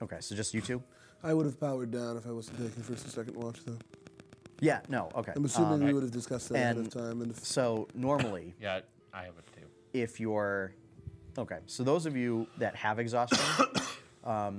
Okay, 0.02 0.18
so 0.20 0.34
just 0.34 0.54
you 0.54 0.60
two. 0.60 0.82
I 1.22 1.32
would 1.34 1.46
have 1.46 1.58
powered 1.58 1.90
down 1.90 2.16
if 2.16 2.26
I 2.26 2.30
wasn't 2.30 2.58
taking 2.58 2.82
first 2.82 3.04
and 3.04 3.12
second 3.12 3.36
watch, 3.36 3.58
though. 3.64 3.78
Yeah. 4.60 4.80
No. 4.88 5.08
Okay. 5.14 5.32
I'm 5.36 5.44
assuming 5.44 5.80
Um, 5.82 5.84
we 5.86 5.92
would 5.92 6.02
have 6.02 6.12
discussed 6.12 6.48
that 6.50 6.54
ahead 6.56 6.76
of 6.76 6.82
and 6.84 6.92
time. 6.92 7.22
And 7.22 7.30
if, 7.30 7.44
So 7.44 7.88
normally, 7.94 8.54
Yeah, 8.60 8.80
I 9.12 9.24
have 9.24 9.34
it 9.38 9.46
too. 9.54 9.66
if 9.92 10.18
you're 10.20 10.72
okay, 11.38 11.58
so 11.66 11.82
those 11.84 12.06
of 12.06 12.16
you 12.16 12.46
that 12.58 12.74
have 12.76 12.98
exhaustion, 12.98 13.38
Yeah. 14.26 14.50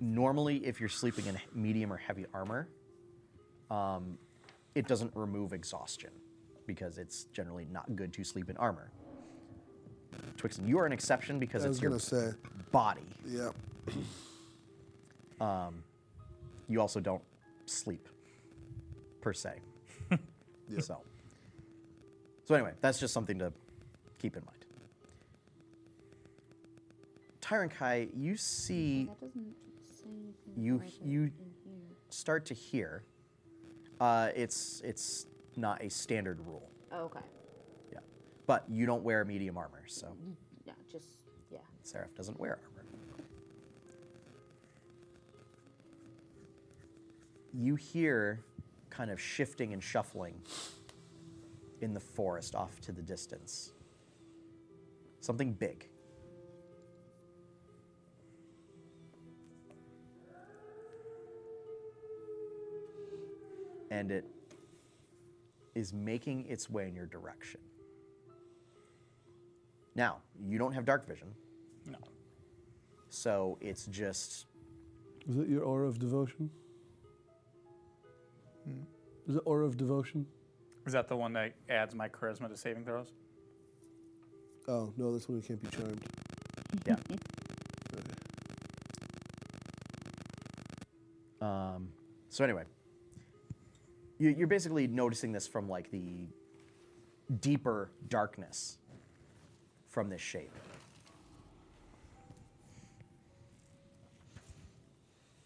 normally 0.00 0.56
if 0.66 0.80
you're 0.80 0.88
sleeping 0.88 1.26
in 1.26 1.38
medium 1.54 1.92
or 1.92 1.96
heavy 1.96 2.26
armor, 2.34 2.68
um, 3.70 4.18
it 4.74 4.86
doesn't 4.88 5.12
remove 5.14 5.52
exhaustion 5.52 6.10
because 6.66 6.98
it's 6.98 7.24
generally 7.32 7.66
not 7.70 7.94
good 7.96 8.12
to 8.14 8.24
sleep 8.24 8.50
in 8.50 8.56
armor. 8.56 8.90
Twixen, 10.36 10.66
you 10.66 10.78
are 10.78 10.86
an 10.86 10.92
exception 10.92 11.38
because 11.38 11.64
I 11.64 11.68
it's 11.68 11.76
was 11.76 11.82
your 11.82 11.90
gonna 11.90 12.00
say, 12.00 12.32
body. 12.72 13.00
yeah. 13.26 13.50
You 16.70 16.80
also 16.80 17.00
don't 17.00 17.22
sleep 17.66 18.08
per 19.20 19.32
se. 19.34 19.54
So, 20.78 21.02
so 22.44 22.54
anyway, 22.54 22.74
that's 22.80 23.00
just 23.00 23.12
something 23.12 23.40
to 23.40 23.52
keep 24.20 24.36
in 24.36 24.44
mind. 24.44 24.64
Tyron 27.40 27.68
Kai, 27.68 28.06
you 28.14 28.36
see 28.36 29.06
That 29.06 29.20
doesn't 29.20 29.54
say 29.92 30.06
anything 30.06 30.62
You- 30.62 30.82
you- 31.02 31.32
start 32.10 32.46
to 32.46 32.54
hear. 32.54 33.02
Uh, 34.00 34.30
it's 34.36 34.80
it's 34.84 35.26
not 35.56 35.82
a 35.82 35.90
standard 35.90 36.38
rule. 36.46 36.70
Oh, 36.92 37.06
okay. 37.06 37.20
Yeah, 37.92 37.98
but 38.46 38.64
you 38.70 38.86
don't 38.86 39.02
wear 39.02 39.24
medium 39.24 39.58
armor, 39.58 39.82
so 39.88 40.16
Yeah, 40.64 40.74
just 40.88 41.18
yeah. 41.50 41.58
Seraph 41.82 42.14
doesn't 42.14 42.38
wear 42.38 42.58
armor. 42.62 42.69
You 47.52 47.74
hear 47.74 48.44
kind 48.90 49.10
of 49.10 49.20
shifting 49.20 49.72
and 49.72 49.82
shuffling 49.82 50.34
in 51.80 51.94
the 51.94 52.00
forest 52.00 52.54
off 52.54 52.80
to 52.82 52.92
the 52.92 53.02
distance. 53.02 53.72
Something 55.20 55.52
big. 55.52 55.88
And 63.90 64.10
it 64.10 64.24
is 65.74 65.92
making 65.92 66.46
its 66.46 66.70
way 66.70 66.88
in 66.88 66.94
your 66.94 67.06
direction. 67.06 67.60
Now, 69.94 70.18
you 70.40 70.58
don't 70.58 70.72
have 70.72 70.84
dark 70.84 71.06
vision, 71.06 71.34
no. 71.86 71.98
so 73.08 73.58
it's 73.60 73.86
just 73.86 74.46
Is 75.28 75.36
it 75.36 75.48
your 75.48 75.64
aura 75.64 75.88
of 75.88 75.98
devotion? 75.98 76.50
Hmm? 78.70 78.82
Was 79.26 79.36
it 79.36 79.42
aura 79.44 79.66
of 79.66 79.76
devotion? 79.76 80.26
Is 80.86 80.92
that 80.92 81.08
the 81.08 81.16
one 81.16 81.32
that 81.34 81.52
adds 81.68 81.94
my 81.94 82.08
charisma 82.08 82.48
to 82.48 82.56
saving 82.56 82.84
throws? 82.84 83.12
Oh 84.68 84.92
no, 84.96 85.12
that's 85.12 85.28
when 85.28 85.38
we 85.38 85.42
can't 85.42 85.62
be 85.62 85.68
charmed. 85.68 86.04
yeah. 86.86 86.96
Um, 91.40 91.88
so 92.28 92.44
anyway, 92.44 92.64
you, 94.18 94.28
you're 94.28 94.46
basically 94.46 94.86
noticing 94.86 95.32
this 95.32 95.48
from 95.48 95.70
like 95.70 95.90
the 95.90 96.28
deeper 97.40 97.90
darkness 98.08 98.76
from 99.88 100.10
this 100.10 100.20
shape. 100.20 100.52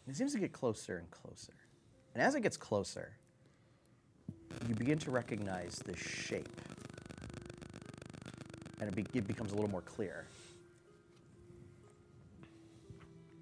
It 0.08 0.16
seems 0.16 0.32
to 0.32 0.40
get 0.40 0.52
closer 0.52 0.98
and 0.98 1.08
closer. 1.10 1.54
And 2.14 2.22
as 2.22 2.34
it 2.34 2.42
gets 2.42 2.56
closer, 2.56 3.12
you 4.68 4.74
begin 4.74 4.98
to 4.98 5.10
recognize 5.10 5.82
this 5.84 5.98
shape. 5.98 6.60
And 8.80 8.88
it, 8.88 8.94
be- 8.94 9.18
it 9.18 9.26
becomes 9.26 9.52
a 9.52 9.54
little 9.54 9.70
more 9.70 9.82
clear. 9.82 10.26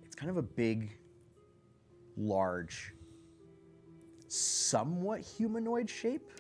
It's 0.05 0.15
kind 0.15 0.31
of 0.31 0.39
a 0.39 0.43
big, 0.43 0.97
large, 2.17 2.95
somewhat 4.29 5.21
humanoid 5.21 5.89
shape. 5.91 6.31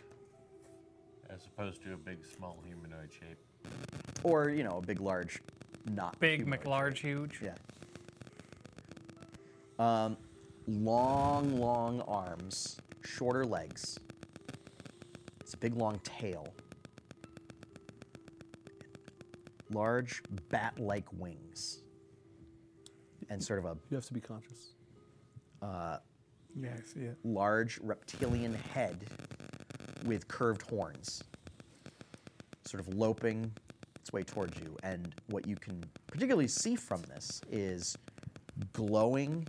As 1.28 1.46
opposed 1.46 1.82
to 1.82 1.94
a 1.94 1.96
big, 1.96 2.24
small 2.24 2.62
humanoid 2.66 3.10
shape. 3.12 3.38
Or, 4.22 4.50
you 4.50 4.64
know, 4.64 4.78
a 4.78 4.86
big, 4.86 5.00
large, 5.00 5.40
not 5.90 6.18
Big, 6.20 6.40
humanoid 6.40 6.62
McLarge, 6.64 6.98
huge. 6.98 7.40
Yeah. 7.42 7.54
Um, 9.78 10.16
long, 10.66 11.58
long 11.58 12.00
arms, 12.02 12.76
shorter 13.04 13.44
legs. 13.44 13.98
It's 15.40 15.54
a 15.54 15.56
big, 15.56 15.74
long 15.76 16.00
tail. 16.04 16.54
Large 19.70 20.22
bat-like 20.48 21.06
wings. 21.12 21.82
And 23.30 23.42
sort 23.42 23.58
of 23.58 23.64
a 23.64 23.76
You 23.90 23.96
have 23.96 24.06
to 24.06 24.12
be 24.12 24.20
conscious. 24.20 24.74
Uh, 25.62 25.98
yeah, 26.60 26.70
I 26.76 26.80
see 26.82 27.00
it. 27.00 27.16
large 27.24 27.78
reptilian 27.82 28.54
head 28.54 29.06
with 30.04 30.26
curved 30.28 30.62
horns, 30.62 31.22
sort 32.66 32.86
of 32.86 32.94
loping 32.94 33.50
its 33.96 34.12
way 34.12 34.22
towards 34.22 34.58
you. 34.60 34.76
And 34.82 35.14
what 35.28 35.46
you 35.46 35.56
can 35.56 35.82
particularly 36.08 36.48
see 36.48 36.76
from 36.76 37.00
this 37.02 37.40
is 37.50 37.96
glowing 38.72 39.46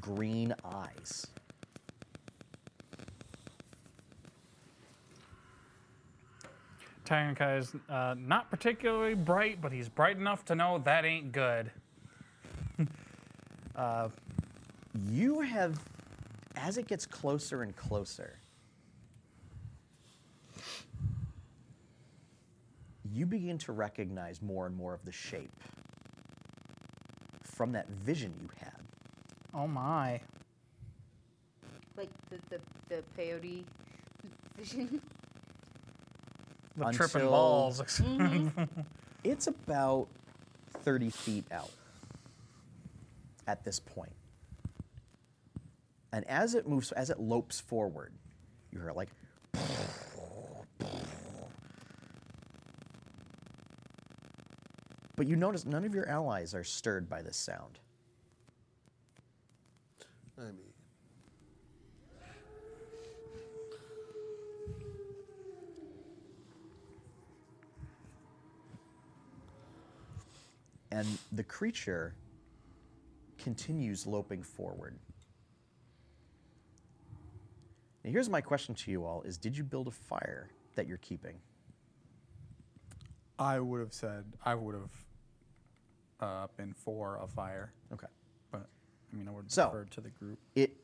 green 0.00 0.54
eyes. 0.64 1.26
Tyrankai 7.04 7.58
is 7.58 7.74
uh, 7.90 8.14
not 8.18 8.50
particularly 8.50 9.14
bright, 9.14 9.60
but 9.60 9.72
he's 9.72 9.88
bright 9.88 10.16
enough 10.16 10.44
to 10.46 10.54
know 10.54 10.78
that 10.84 11.04
ain't 11.04 11.32
good. 11.32 11.70
You 15.10 15.40
have, 15.40 15.80
as 16.54 16.78
it 16.78 16.86
gets 16.86 17.04
closer 17.04 17.62
and 17.62 17.74
closer, 17.74 18.38
you 23.12 23.26
begin 23.26 23.58
to 23.58 23.72
recognize 23.72 24.40
more 24.40 24.66
and 24.66 24.76
more 24.76 24.94
of 24.94 25.04
the 25.04 25.10
shape 25.10 25.50
from 27.42 27.72
that 27.72 27.88
vision 27.88 28.32
you 28.40 28.48
had. 28.60 28.83
Oh 29.54 29.66
my. 29.66 30.20
Like 31.96 32.10
the 32.30 32.38
the 32.50 32.60
the 32.88 33.02
peyote 33.18 33.64
vision. 34.56 35.00
The 36.76 36.90
tripping 36.90 37.20
Until- 37.20 37.30
balls. 37.30 37.80
Mm-hmm. 38.00 38.80
It's 39.22 39.46
about 39.46 40.08
30 40.82 41.08
feet 41.10 41.44
out 41.52 41.70
at 43.46 43.62
this 43.64 43.78
point. 43.78 44.10
And 46.12 46.28
as 46.28 46.56
it 46.56 46.66
moves, 46.68 46.90
as 46.90 47.10
it 47.10 47.20
lopes 47.20 47.60
forward, 47.60 48.12
you 48.72 48.80
hear 48.80 48.90
like. 48.90 49.08
But 55.16 55.28
you 55.28 55.36
notice 55.36 55.64
none 55.64 55.84
of 55.84 55.94
your 55.94 56.08
allies 56.08 56.54
are 56.54 56.64
stirred 56.64 57.08
by 57.08 57.22
this 57.22 57.36
sound. 57.36 57.78
And 70.94 71.18
the 71.32 71.42
creature 71.42 72.14
continues 73.36 74.06
loping 74.06 74.44
forward. 74.44 74.96
Now, 78.04 78.12
here's 78.12 78.28
my 78.28 78.40
question 78.40 78.76
to 78.76 78.92
you 78.92 79.04
all 79.04 79.22
is 79.22 79.36
did 79.36 79.56
you 79.56 79.64
build 79.64 79.88
a 79.88 79.90
fire 79.90 80.50
that 80.76 80.86
you're 80.86 80.98
keeping? 80.98 81.34
I 83.40 83.58
would 83.58 83.80
have 83.80 83.92
said 83.92 84.24
I 84.44 84.54
would 84.54 84.76
have 84.76 84.92
uh, 86.20 86.46
been 86.56 86.72
for 86.72 87.16
a 87.20 87.26
fire, 87.26 87.72
Okay. 87.92 88.06
but 88.52 88.68
I 89.12 89.16
mean 89.16 89.26
I 89.26 89.32
would 89.32 89.50
So- 89.50 89.64
refer 89.66 89.86
to 89.86 90.00
the 90.00 90.10
group. 90.10 90.38
it 90.54 90.76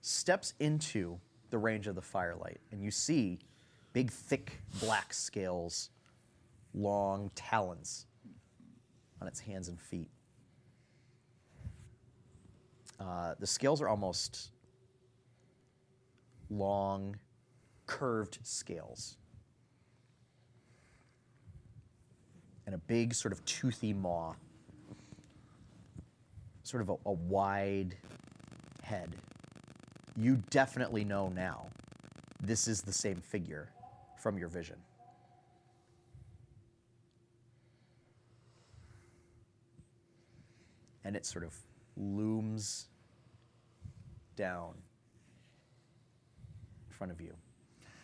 steps 0.00 0.54
into 0.58 1.20
the 1.50 1.58
range 1.58 1.86
of 1.86 1.96
the 1.96 2.02
firelight, 2.02 2.62
and 2.70 2.82
you 2.82 2.90
see 2.90 3.40
big, 3.92 4.10
thick 4.10 4.62
black 4.80 5.12
scales, 5.12 5.90
long 6.72 7.30
talons 7.34 8.06
on 9.22 9.28
its 9.28 9.38
hands 9.38 9.68
and 9.68 9.80
feet. 9.80 10.10
Uh, 12.98 13.34
the 13.38 13.46
scales 13.46 13.80
are 13.80 13.86
almost 13.86 14.50
long, 16.50 17.14
curved 17.86 18.40
scales. 18.42 19.16
And 22.66 22.74
a 22.74 22.78
big, 22.78 23.14
sort 23.14 23.30
of 23.30 23.44
toothy 23.44 23.92
maw. 23.92 24.34
Sort 26.64 26.80
of 26.80 26.88
a, 26.88 26.96
a 27.06 27.12
wide 27.12 27.94
head. 28.82 29.14
You 30.16 30.42
definitely 30.50 31.04
know 31.04 31.28
now 31.28 31.68
this 32.42 32.66
is 32.66 32.82
the 32.82 32.92
same 32.92 33.20
figure 33.20 33.68
from 34.18 34.36
your 34.36 34.48
vision. 34.48 34.78
And 41.04 41.16
it 41.16 41.26
sort 41.26 41.44
of 41.44 41.54
looms 41.96 42.86
down 44.36 44.74
in 46.88 46.94
front 46.94 47.12
of 47.12 47.20
you. 47.20 47.34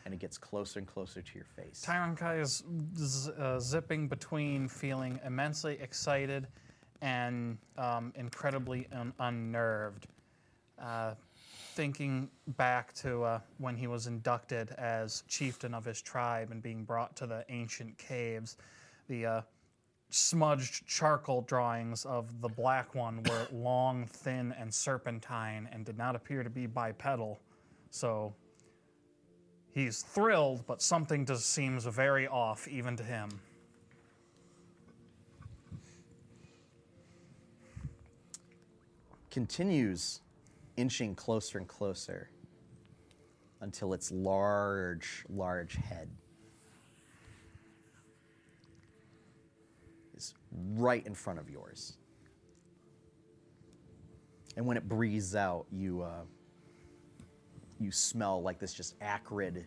And 0.05 0.15
it 0.15 0.21
gets 0.21 0.39
closer 0.39 0.79
and 0.79 0.89
closer 0.89 1.21
to 1.21 1.35
your 1.35 1.45
face. 1.45 1.85
Tyron 1.87 2.17
Kai 2.17 2.41
is 2.41 2.65
z- 2.97 3.31
uh, 3.39 3.59
zipping 3.61 4.09
between 4.09 4.67
feeling 4.67 5.21
immensely 5.25 5.79
excited 5.81 6.47
and 7.03 7.59
um, 7.77 8.13
incredibly 8.17 8.89
un- 8.93 9.13
unnerved. 9.21 10.07
Uh, 10.81 11.15
thinking 11.75 12.29
back 12.57 12.93
to 12.95 13.23
uh, 13.23 13.41
when 13.59 13.77
he 13.77 13.87
was 13.87 14.07
inducted 14.07 14.71
as 14.73 15.23
chieftain 15.29 15.75
of 15.75 15.85
his 15.85 16.01
tribe 16.01 16.51
and 16.51 16.63
being 16.63 16.85
brought 16.85 17.15
to 17.17 17.27
the 17.27 17.45
ancient 17.51 17.97
caves, 17.99 18.57
the 19.09 19.27
uh, 19.27 19.41
smudged 20.11 20.87
charcoal 20.87 21.43
drawings 21.43 22.05
of 22.05 22.41
the 22.41 22.49
black 22.49 22.95
one 22.95 23.23
were 23.25 23.47
long, 23.53 24.07
thin, 24.07 24.55
and 24.59 24.73
serpentine 24.73 25.69
and 25.73 25.85
did 25.85 25.99
not 25.99 26.17
appear 26.17 26.43
to 26.43 26.51
be 26.51 26.67
bipedal. 26.67 27.39
So 27.91 28.35
he's 29.71 30.03
thrilled, 30.03 30.67
but 30.67 30.83
something 30.83 31.27
just 31.27 31.51
seems 31.51 31.85
very 31.85 32.27
off 32.27 32.67
even 32.69 32.97
to 32.97 33.03
him. 33.03 33.41
continues 39.39 40.21
inching 40.77 41.15
closer 41.15 41.59
and 41.59 41.69
closer 41.69 42.29
until 43.61 43.93
its 43.93 44.11
large, 44.11 45.25
large 45.29 45.75
head 45.75 46.09
right 50.53 51.05
in 51.07 51.15
front 51.15 51.39
of 51.39 51.49
yours. 51.51 51.97
And 54.57 54.67
when 54.67 54.77
it 54.77 54.89
breathes 54.89 55.37
out, 55.37 55.67
you 55.71 56.03
uh, 56.03 56.23
you 57.79 57.93
smell 57.93 58.43
like 58.43 58.59
this 58.59 58.75
just 58.75 58.95
acrid, 59.01 59.67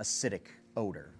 acidic 0.00 0.46
odor. 0.76 1.14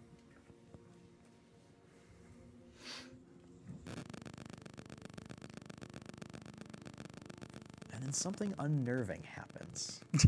And 7.92 8.02
then 8.02 8.12
something 8.12 8.54
unnerving 8.58 9.22
happens. 9.22 10.00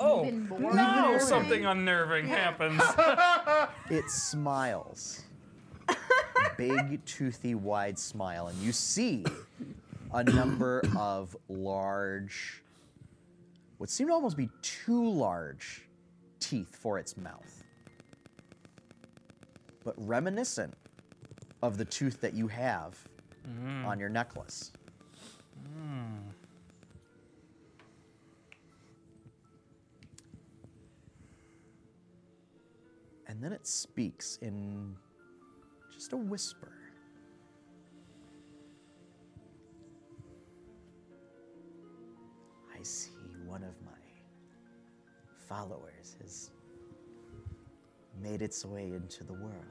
Oh, 0.00 0.24
Even 0.24 0.48
more 0.48 0.60
no! 0.60 1.06
unnerving. 1.06 1.26
Something 1.26 1.66
unnerving 1.66 2.28
happens. 2.28 2.80
It 3.90 4.08
smiles. 4.08 5.24
Big, 6.58 7.04
toothy, 7.04 7.54
wide 7.54 7.96
smile. 7.96 8.48
And 8.48 8.58
you 8.58 8.72
see 8.72 9.24
a 10.12 10.24
number 10.24 10.82
of 10.96 11.36
large, 11.48 12.64
what 13.78 13.88
seem 13.88 14.08
to 14.08 14.12
almost 14.12 14.36
be 14.36 14.50
too 14.60 15.08
large 15.08 15.88
teeth 16.40 16.74
for 16.74 16.98
its 16.98 17.16
mouth. 17.16 17.62
But 19.84 19.94
reminiscent 19.98 20.74
of 21.62 21.78
the 21.78 21.84
tooth 21.84 22.20
that 22.20 22.34
you 22.34 22.48
have 22.48 22.98
mm. 23.48 23.86
on 23.86 24.00
your 24.00 24.08
necklace. 24.08 24.72
Mm. 25.80 26.18
And 33.28 33.44
then 33.44 33.52
it 33.52 33.64
speaks 33.64 34.38
in 34.42 34.96
just 35.98 36.12
a 36.12 36.16
whisper. 36.16 36.70
I 42.72 42.80
see 42.84 43.10
one 43.44 43.64
of 43.64 43.74
my 43.84 43.90
followers 45.48 46.14
has 46.22 46.50
made 48.22 48.42
its 48.42 48.64
way 48.64 48.92
into 48.92 49.24
the 49.24 49.32
world. 49.32 49.64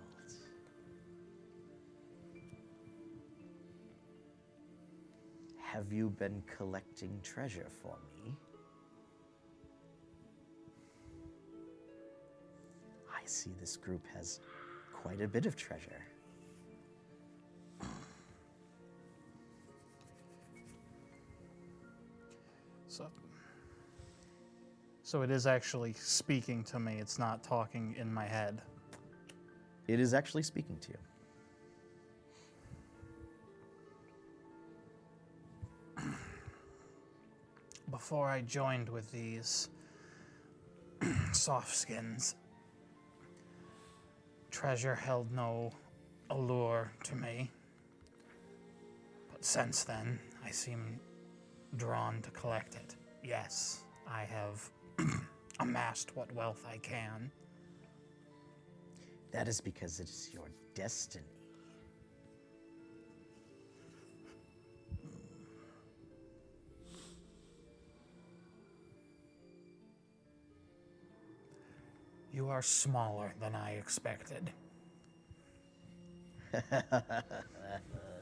Have 5.62 5.94
you 5.94 6.10
been 6.10 6.44
collecting 6.58 7.22
treasure 7.24 7.68
for 7.82 7.96
me? 8.14 8.36
I 13.10 13.26
see 13.26 13.52
this 13.62 13.78
group 13.78 14.06
has 14.14 14.42
quite 14.92 15.22
a 15.22 15.28
bit 15.28 15.46
of 15.46 15.56
treasure. 15.56 16.04
So, 22.98 23.06
so 25.04 25.22
it 25.22 25.30
is 25.30 25.46
actually 25.46 25.94
speaking 25.94 26.64
to 26.64 26.80
me. 26.80 26.98
It's 27.00 27.20
not 27.20 27.44
talking 27.44 27.94
in 27.98 28.12
my 28.12 28.26
head. 28.26 28.60
It 29.88 30.00
is 30.00 30.16
actually 30.16 30.42
speaking 30.42 30.78
to 30.82 30.90
you. 36.00 36.04
Before 37.92 38.30
I 38.30 38.42
joined 38.42 38.90
with 38.90 39.12
these 39.12 39.70
soft 41.34 41.76
skins, 41.76 42.34
treasure 44.50 44.96
held 44.96 45.32
no 45.32 45.72
allure 46.32 46.92
to 47.04 47.16
me. 47.16 47.52
But 49.32 49.46
since 49.46 49.84
then, 49.84 50.20
I 50.44 50.50
seem 50.50 51.00
drawn 51.78 52.22
to 52.22 52.32
collect 52.32 52.76
it. 52.76 52.96
Yes, 53.24 53.84
I 54.08 54.24
have 54.24 54.70
amassed 55.60 56.16
what 56.16 56.32
wealth 56.34 56.66
I 56.70 56.78
can. 56.78 57.32
That 59.32 59.48
is 59.48 59.62
because 59.62 60.00
it 60.00 60.10
is 60.10 60.30
your 60.34 60.50
destiny. 60.74 61.26
You 72.34 72.50
are 72.50 72.62
smaller 72.62 73.34
than 73.40 73.56
I 73.56 73.72
expected. 73.72 74.52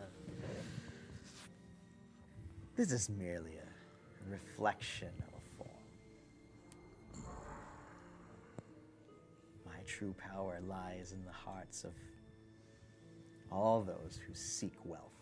This 2.76 2.92
is 2.92 3.10
merely 3.10 3.54
a 3.56 4.30
reflection 4.30 5.08
of 5.20 5.30
a 5.30 5.42
form. 5.58 7.26
My 9.66 9.82
true 9.88 10.14
power 10.18 10.60
lies 10.68 11.14
in 11.14 11.24
the 11.24 11.32
hearts 11.32 11.86
of 11.86 11.94
all 13.50 13.82
those 13.82 14.20
who 14.28 14.34
seek 14.34 14.74
wealth. 14.84 15.14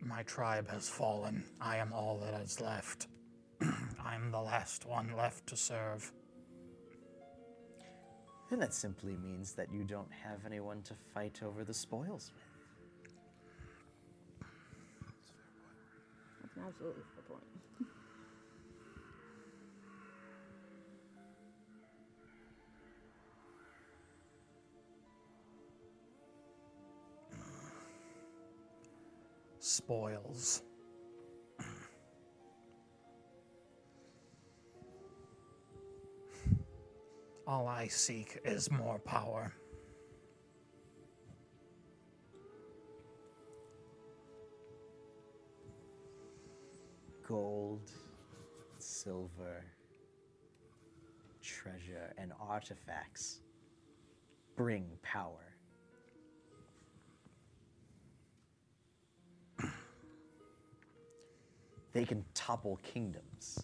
My 0.00 0.22
tribe 0.22 0.68
has 0.70 0.88
fallen. 0.88 1.44
I 1.60 1.78
am 1.78 1.92
all 1.92 2.18
that 2.18 2.40
is 2.40 2.60
left. 2.60 3.08
I 3.60 4.14
am 4.14 4.30
the 4.30 4.40
last 4.40 4.86
one 4.86 5.16
left 5.16 5.48
to 5.48 5.56
serve. 5.56 6.12
And 8.52 8.60
that 8.60 8.74
simply 8.74 9.16
means 9.16 9.54
that 9.54 9.72
you 9.72 9.82
don't 9.82 10.12
have 10.12 10.44
anyone 10.44 10.82
to 10.82 10.94
fight 11.14 11.40
over 11.42 11.64
the 11.64 11.72
spoils 11.72 12.32
with. 12.34 12.44
That's 16.42 16.56
an 16.56 16.62
absolutely 16.68 17.02
fair 17.14 17.22
point. 17.26 17.44
Spoils. 29.60 30.62
All 37.46 37.66
I 37.66 37.88
seek 37.88 38.38
is 38.44 38.70
more 38.70 38.98
power. 39.00 39.52
Gold, 47.26 47.90
silver, 48.78 49.64
treasure, 51.42 52.12
and 52.16 52.32
artifacts 52.40 53.40
bring 54.56 54.86
power. 55.02 55.52
They 61.92 62.04
can 62.04 62.24
topple 62.34 62.78
kingdoms. 62.82 63.62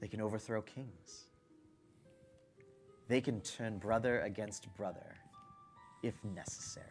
They 0.00 0.08
can 0.08 0.20
overthrow 0.20 0.62
kings. 0.62 1.23
They 3.08 3.20
can 3.20 3.40
turn 3.40 3.78
brother 3.78 4.20
against 4.20 4.74
brother 4.76 5.16
if 6.02 6.14
necessary. 6.24 6.86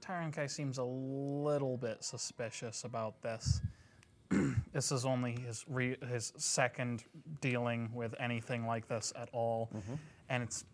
Tarankai 0.00 0.48
seems 0.48 0.76
a 0.76 0.84
little 0.84 1.78
bit 1.78 2.04
suspicious 2.04 2.84
about 2.84 3.22
this. 3.22 3.62
this 4.72 4.92
is 4.92 5.06
only 5.06 5.32
his 5.32 5.64
re- 5.66 5.96
his 6.06 6.34
second 6.36 7.04
dealing 7.40 7.90
with 7.94 8.14
anything 8.20 8.66
like 8.66 8.86
this 8.86 9.14
at 9.16 9.30
all, 9.32 9.70
mm-hmm. 9.74 9.94
and 10.28 10.42
it's 10.42 10.64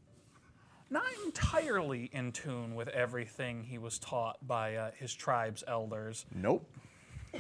not 0.91 1.05
entirely 1.25 2.11
in 2.13 2.33
tune 2.33 2.75
with 2.75 2.89
everything 2.89 3.63
he 3.63 3.79
was 3.79 3.99
taught 3.99 4.37
by 4.47 4.75
uh, 4.75 4.91
his 4.99 5.15
tribe's 5.15 5.63
elders. 5.69 6.27
Nope. 6.35 6.69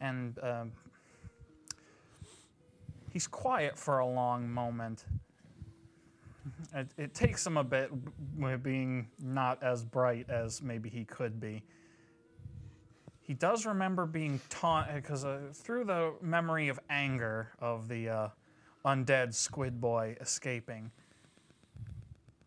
and 0.00 0.38
um, 0.42 0.70
he's 3.12 3.26
quiet 3.26 3.76
for 3.76 3.98
a 3.98 4.06
long 4.06 4.48
moment. 4.48 5.04
It, 6.72 6.86
it 6.96 7.14
takes 7.14 7.44
him 7.44 7.56
a 7.56 7.64
bit, 7.64 7.90
being 8.62 9.08
not 9.20 9.60
as 9.62 9.84
bright 9.84 10.30
as 10.30 10.62
maybe 10.62 10.88
he 10.88 11.04
could 11.04 11.40
be. 11.40 11.64
He 13.26 13.34
does 13.34 13.66
remember 13.66 14.06
being 14.06 14.40
taught 14.48 14.94
because 14.94 15.24
uh, 15.24 15.40
through 15.52 15.84
the 15.84 16.14
memory 16.22 16.68
of 16.68 16.78
anger 16.88 17.48
of 17.58 17.88
the 17.88 18.08
uh, 18.08 18.28
undead 18.84 19.34
squid 19.34 19.80
boy 19.80 20.16
escaping, 20.20 20.92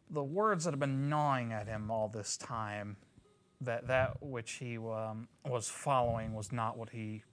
the 0.09 0.23
words 0.23 0.63
that 0.63 0.71
have 0.71 0.79
been 0.79 1.09
gnawing 1.09 1.51
at 1.51 1.67
him 1.67 1.91
all 1.91 2.07
this 2.07 2.37
time, 2.37 2.95
that 3.59 3.87
that 3.87 4.23
which 4.23 4.53
he 4.53 4.77
um, 4.77 5.27
was 5.45 5.67
following 5.67 6.33
was 6.33 6.53
not 6.53 6.77
what 6.77 6.89
he 6.89 7.23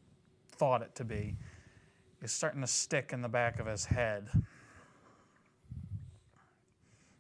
thought 0.50 0.82
it 0.82 0.92
to 0.96 1.04
be, 1.04 1.36
is 2.22 2.32
starting 2.32 2.62
to 2.62 2.66
stick 2.66 3.12
in 3.12 3.22
the 3.22 3.28
back 3.28 3.60
of 3.60 3.66
his 3.66 3.84
head. 3.84 4.28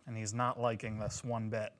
And 0.08 0.16
he's 0.16 0.34
not 0.34 0.60
liking 0.60 0.98
this 0.98 1.22
one 1.22 1.50
bit. 1.50 1.72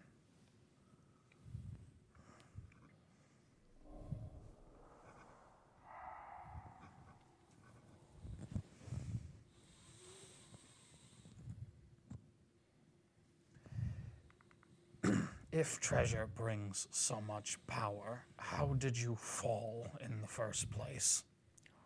If 15.56 15.80
treasure 15.80 16.28
brings 16.36 16.86
so 16.90 17.18
much 17.26 17.56
power, 17.66 18.26
how 18.36 18.74
did 18.76 18.98
you 18.98 19.14
fall 19.14 19.86
in 20.04 20.20
the 20.20 20.26
first 20.26 20.70
place? 20.70 21.24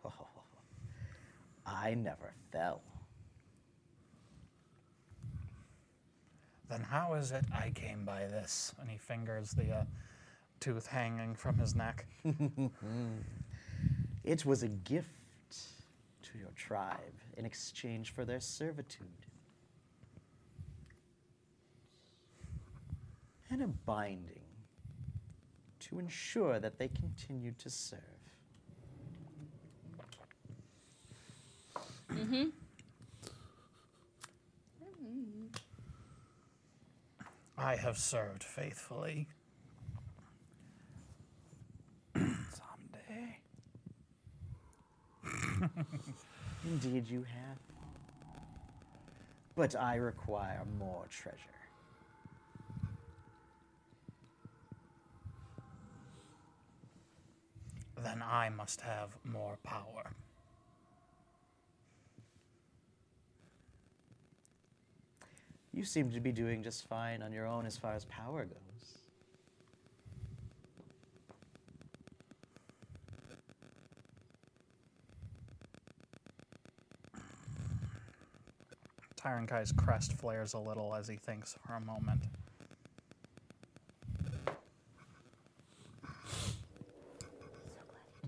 I 1.65 1.93
never 1.93 2.33
fell. 2.51 2.81
Then 6.69 6.81
how 6.81 7.13
is 7.13 7.31
it 7.31 7.45
I 7.53 7.69
came 7.69 8.03
by 8.03 8.27
this? 8.27 8.75
And 8.81 8.89
he 8.89 8.97
fingers 8.97 9.51
the 9.51 9.71
uh, 9.71 9.83
tooth 10.59 10.87
hanging 10.87 11.33
from 11.33 11.57
his 11.57 11.73
neck. 11.73 12.05
It 14.25 14.45
was 14.45 14.63
a 14.63 14.67
gift 14.67 15.55
to 16.21 16.37
your 16.37 16.51
tribe 16.57 17.19
in 17.37 17.45
exchange 17.45 18.13
for 18.13 18.25
their 18.25 18.41
servitude. 18.41 19.30
And 23.51 23.61
a 23.61 23.67
binding 23.67 24.39
to 25.81 25.99
ensure 25.99 26.57
that 26.59 26.79
they 26.79 26.87
continue 26.87 27.51
to 27.59 27.69
serve. 27.69 27.99
Mm-hmm. 32.09 32.45
I 37.57 37.75
have 37.75 37.97
served 37.97 38.43
faithfully. 38.43 39.27
Someday. 42.15 43.37
Indeed, 46.63 47.09
you 47.09 47.23
have. 47.23 47.57
But 49.55 49.75
I 49.75 49.95
require 49.95 50.63
more 50.79 51.05
treasure. 51.09 51.60
Then 58.03 58.23
I 58.27 58.49
must 58.49 58.81
have 58.81 59.15
more 59.23 59.57
power. 59.63 60.11
You 65.73 65.85
seem 65.85 66.11
to 66.11 66.19
be 66.19 66.31
doing 66.31 66.63
just 66.63 66.87
fine 66.87 67.21
on 67.21 67.31
your 67.31 67.45
own 67.45 67.65
as 67.65 67.77
far 67.77 67.93
as 67.93 68.05
power 68.05 68.45
goes. 68.45 68.57
Tyrankai's 79.15 79.71
crest 79.71 80.13
flares 80.13 80.53
a 80.53 80.59
little 80.59 80.95
as 80.95 81.07
he 81.07 81.15
thinks 81.15 81.55
for 81.65 81.75
a 81.75 81.81
moment. 81.81 82.23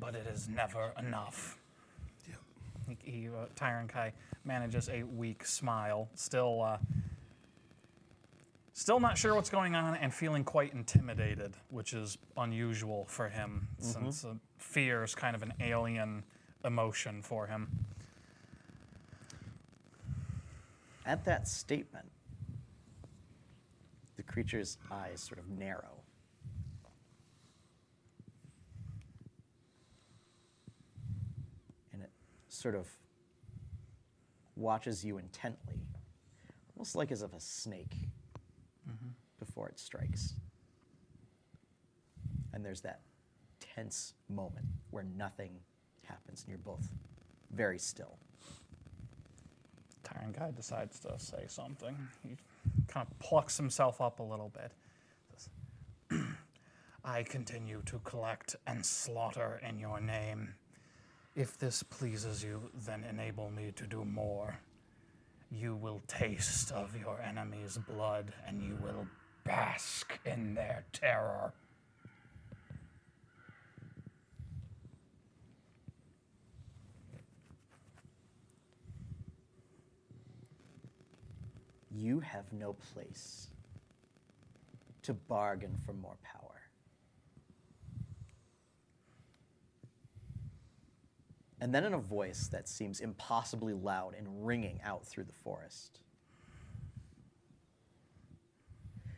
But 0.04 0.16
it 0.16 0.28
is 0.28 0.50
never 0.50 0.92
enough. 1.00 1.58
He, 3.00 3.30
uh, 3.30 3.46
Tyrankai 3.56 4.12
manages 4.44 4.90
a 4.90 5.04
weak 5.04 5.46
smile, 5.46 6.10
still, 6.14 6.62
uh, 6.62 6.78
still 8.74 9.00
not 9.00 9.18
sure 9.18 9.34
what's 9.34 9.50
going 9.50 9.76
on 9.76 9.96
and 9.96 10.14
feeling 10.14 10.44
quite 10.44 10.74
intimidated, 10.74 11.54
which 11.70 11.94
is 11.94 12.18
unusual 12.36 13.06
for 13.08 13.30
him, 13.30 13.70
since 13.78 14.26
uh, 14.26 14.34
fear 14.58 15.06
is 15.06 15.16
kind 15.16 15.38
of 15.38 15.42
an 15.42 15.54
alien 15.62 16.24
emotion 16.66 17.22
for 17.22 17.48
him. 17.48 17.86
At 21.06 21.24
that 21.24 21.48
statement, 21.48 22.12
the 24.18 24.24
creature's 24.24 24.78
eyes 24.92 25.22
sort 25.22 25.40
of 25.40 25.50
narrow. 25.50 26.02
And 31.94 32.02
it 32.02 32.10
sort 32.54 32.76
of 32.76 32.88
watches 34.56 35.04
you 35.04 35.18
intently, 35.18 35.82
almost 36.76 36.96
like 36.96 37.12
as 37.12 37.22
if 37.22 37.34
a 37.34 37.40
snake 37.40 37.96
mm-hmm. 38.88 39.10
before 39.40 39.68
it 39.70 39.80
strikes. 39.80 40.36
And 42.54 42.64
there's 42.64 42.82
that 42.82 43.02
tense 43.60 44.14
moment 44.30 44.66
where 44.92 45.06
nothing 45.18 45.52
happens 46.04 46.44
and 46.44 46.50
you're 46.50 46.58
both 46.60 46.88
very 47.52 47.80
still. 47.80 48.18
Tyron 50.04 50.38
Kai 50.38 50.52
decides 50.52 51.00
to 51.00 51.18
say 51.18 51.46
something. 51.48 51.96
He 52.22 52.36
kind 52.88 53.08
of 53.10 53.20
plucks 53.20 53.58
himself 53.58 54.02
up 54.02 54.20
a 54.20 54.24
little 54.24 54.50
bit. 54.50 54.72
Says, 55.36 55.50
I 57.06 57.24
continue 57.24 57.82
to 57.86 58.00
collect 58.00 58.56
and 58.68 58.86
slaughter 58.86 59.62
in 59.68 59.80
your 59.80 60.00
name. 60.00 60.54
If 61.36 61.58
this 61.58 61.82
pleases 61.82 62.44
you, 62.44 62.62
then 62.86 63.04
enable 63.04 63.50
me 63.50 63.72
to 63.76 63.88
do 63.88 64.06
more. 64.06 64.60
You 65.50 65.76
will 65.76 66.02
taste 66.08 66.72
of 66.72 66.96
your 66.96 67.20
enemy's 67.22 67.78
blood, 67.78 68.34
and 68.48 68.62
you 68.62 68.78
will 68.82 69.08
bask 69.44 70.20
in 70.26 70.54
their 70.54 70.86
terror. 70.94 71.54
You 81.96 82.20
have 82.20 82.52
no 82.54 82.74
place 82.74 83.48
to 85.04 85.14
bargain 85.14 85.78
for 85.86 85.94
more 85.94 86.18
power. 86.24 86.43
And 91.64 91.74
then, 91.74 91.86
in 91.86 91.94
a 91.94 91.98
voice 91.98 92.50
that 92.52 92.68
seems 92.68 93.00
impossibly 93.00 93.72
loud 93.72 94.16
and 94.18 94.46
ringing 94.46 94.82
out 94.84 95.08
through 95.08 95.24
the 95.24 95.32
forest, 95.32 96.02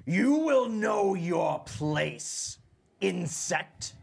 You 0.06 0.36
will 0.36 0.70
know 0.70 1.16
your 1.16 1.64
place, 1.66 2.60
insect. 3.02 3.94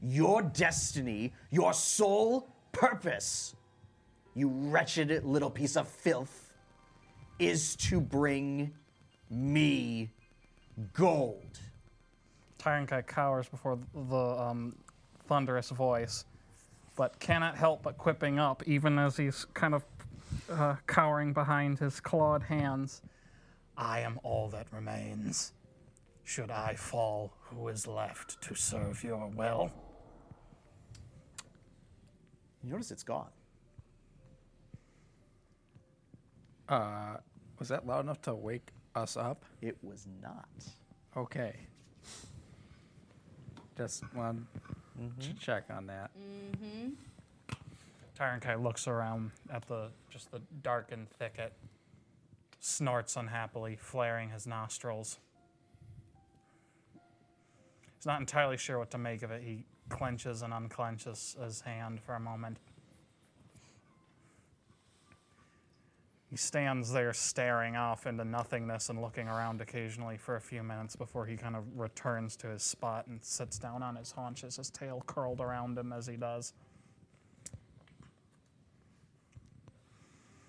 Your 0.00 0.40
destiny, 0.40 1.32
your 1.50 1.72
sole 1.72 2.48
purpose, 2.70 3.56
you 4.36 4.46
wretched 4.46 5.24
little 5.24 5.50
piece 5.50 5.76
of 5.76 5.88
filth, 5.88 6.52
is 7.40 7.74
to 7.74 8.00
bring 8.00 8.72
me 9.28 10.12
gold. 10.92 11.58
Tyron 12.60 12.86
Kai 12.86 13.02
cowers 13.02 13.48
before 13.48 13.80
the 13.92 14.16
um, 14.16 14.76
thunderous 15.26 15.70
voice, 15.70 16.24
but 16.96 17.18
cannot 17.18 17.56
help 17.56 17.82
but 17.82 17.98
quipping 17.98 18.38
up, 18.38 18.62
even 18.66 18.98
as 18.98 19.16
he's 19.16 19.46
kind 19.54 19.74
of 19.74 19.84
uh, 20.50 20.76
cowering 20.86 21.32
behind 21.32 21.78
his 21.78 22.00
clawed 22.00 22.42
hands. 22.42 23.02
I 23.76 24.00
am 24.00 24.20
all 24.22 24.48
that 24.50 24.66
remains. 24.72 25.52
Should 26.22 26.50
I 26.50 26.74
fall, 26.74 27.32
who 27.50 27.68
is 27.68 27.86
left 27.86 28.40
to 28.42 28.54
serve 28.54 29.02
your 29.02 29.28
will? 29.28 29.72
You 32.62 32.70
notice 32.70 32.90
it's 32.90 33.02
gone. 33.02 33.28
Uh, 36.68 37.16
was 37.58 37.68
that 37.68 37.86
loud 37.86 38.04
enough 38.04 38.22
to 38.22 38.34
wake 38.34 38.70
us 38.94 39.16
up? 39.16 39.44
It 39.60 39.76
was 39.82 40.06
not. 40.22 40.48
Okay. 41.14 41.54
Just 43.76 44.02
want 44.14 44.46
Mm-hmm. 45.00 45.20
to 45.20 45.34
check 45.34 45.64
on 45.70 45.86
that. 45.86 46.10
Mm-hmm. 46.16 46.90
Tyron 48.18 48.40
Kai 48.40 48.54
looks 48.54 48.86
around 48.86 49.32
at 49.50 49.66
the 49.66 49.90
just 50.08 50.30
the 50.30 50.40
darkened 50.62 51.10
thicket, 51.10 51.52
snorts 52.60 53.16
unhappily, 53.16 53.76
flaring 53.76 54.30
his 54.30 54.46
nostrils. 54.46 55.18
He's 57.96 58.06
not 58.06 58.20
entirely 58.20 58.56
sure 58.56 58.78
what 58.78 58.90
to 58.92 58.98
make 58.98 59.22
of 59.22 59.30
it. 59.30 59.42
He 59.42 59.64
clenches 59.88 60.42
and 60.42 60.52
unclenches 60.52 61.36
his 61.42 61.62
hand 61.62 62.00
for 62.00 62.14
a 62.14 62.20
moment. 62.20 62.58
He 66.34 66.38
stands 66.38 66.90
there 66.90 67.12
staring 67.12 67.76
off 67.76 68.08
into 68.08 68.24
nothingness 68.24 68.88
and 68.88 69.00
looking 69.00 69.28
around 69.28 69.60
occasionally 69.60 70.16
for 70.16 70.34
a 70.34 70.40
few 70.40 70.64
minutes 70.64 70.96
before 70.96 71.26
he 71.26 71.36
kind 71.36 71.54
of 71.54 71.62
returns 71.78 72.34
to 72.38 72.48
his 72.48 72.64
spot 72.64 73.06
and 73.06 73.22
sits 73.22 73.56
down 73.56 73.84
on 73.84 73.94
his 73.94 74.10
haunches, 74.10 74.56
his 74.56 74.68
tail 74.68 75.00
curled 75.06 75.40
around 75.40 75.78
him 75.78 75.92
as 75.92 76.08
he 76.08 76.16
does. 76.16 76.52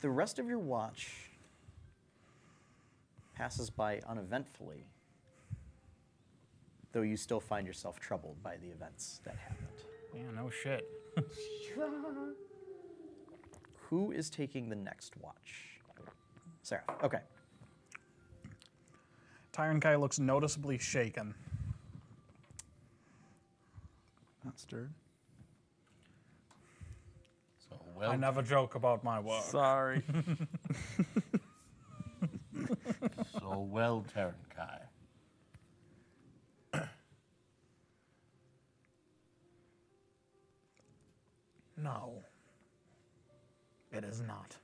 The 0.01 0.09
rest 0.09 0.39
of 0.39 0.47
your 0.47 0.57
watch 0.57 1.29
passes 3.35 3.69
by 3.69 4.01
uneventfully, 4.09 4.87
though 6.93 7.03
you 7.03 7.15
still 7.15 7.39
find 7.39 7.67
yourself 7.67 7.99
troubled 7.99 8.41
by 8.41 8.57
the 8.57 8.69
events 8.69 9.21
that 9.23 9.35
happened. 9.35 9.67
Yeah, 10.15 10.31
no 10.35 10.49
shit. 10.49 10.83
Who 13.91 14.09
is 14.11 14.31
taking 14.31 14.69
the 14.69 14.75
next 14.75 15.15
watch? 15.17 15.74
Sarah. 16.65 16.81
Okay. 17.03 17.19
Tyron 19.53 19.79
Kai 19.79 19.97
looks 19.97 20.17
noticeably 20.17 20.79
shaken. 20.79 21.35
Not 24.43 24.59
stirred. 24.59 24.91
So 27.69 27.75
well, 27.95 28.09
I 28.09 28.15
never 28.15 28.41
joke 28.41 28.73
about 28.73 29.03
my 29.03 29.19
work. 29.19 29.43
Sorry. 29.43 30.01
so 33.39 33.67
well, 33.69 34.03
Terenkai. 34.15 34.79
No. 41.77 42.23
It 43.91 44.03
is 44.03 44.19
not. 44.21 44.57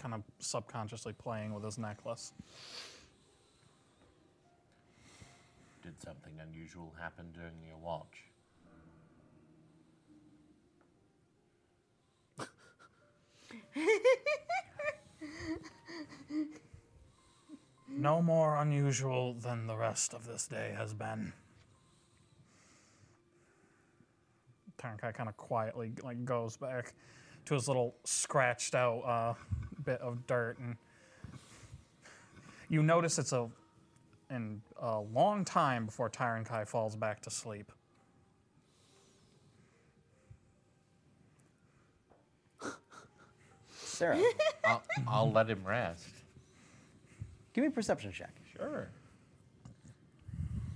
Kind 0.00 0.14
of 0.14 0.22
subconsciously 0.38 1.12
playing 1.12 1.52
with 1.52 1.62
his 1.62 1.76
necklace. 1.76 2.32
Did 5.82 6.00
something 6.02 6.32
unusual 6.40 6.94
happen 6.98 7.26
during 7.34 7.52
your 7.66 7.76
watch? 7.76 8.24
No 17.88 18.22
more 18.22 18.56
unusual 18.56 19.34
than 19.34 19.66
the 19.66 19.76
rest 19.76 20.14
of 20.14 20.26
this 20.26 20.46
day 20.46 20.72
has 20.78 20.94
been. 20.94 21.34
Tyron 24.78 24.98
Kai 24.98 25.12
kind 25.12 25.28
of 25.28 25.36
quietly 25.36 25.92
like 26.02 26.24
goes 26.24 26.56
back 26.56 26.94
to 27.44 27.54
his 27.54 27.68
little 27.68 27.94
scratched 28.04 28.74
out 28.74 29.00
uh, 29.00 29.34
bit 29.84 30.00
of 30.00 30.26
dirt, 30.26 30.58
and 30.58 30.76
you 32.68 32.82
notice 32.82 33.18
it's 33.18 33.32
a 33.32 33.48
in 34.30 34.60
a 34.80 35.00
long 35.00 35.44
time 35.44 35.86
before 35.86 36.08
Tyron 36.08 36.44
Kai 36.44 36.64
falls 36.64 36.94
back 36.94 37.20
to 37.22 37.30
sleep. 37.30 37.72
Sarah, 43.76 44.18
I'll, 44.64 44.82
I'll 45.06 45.32
let 45.32 45.48
him 45.50 45.62
rest. 45.64 46.08
give 47.52 47.62
me 47.62 47.68
a 47.68 47.70
perception 47.70 48.12
check. 48.12 48.30
Sure. 48.56 48.88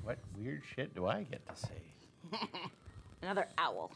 What 0.03 0.19
weird 0.37 0.63
shit 0.75 0.95
do 0.95 1.07
I 1.07 1.23
get 1.23 1.47
to 1.49 1.57
see? 1.57 2.39
Another 3.23 3.47
owl. 3.57 3.91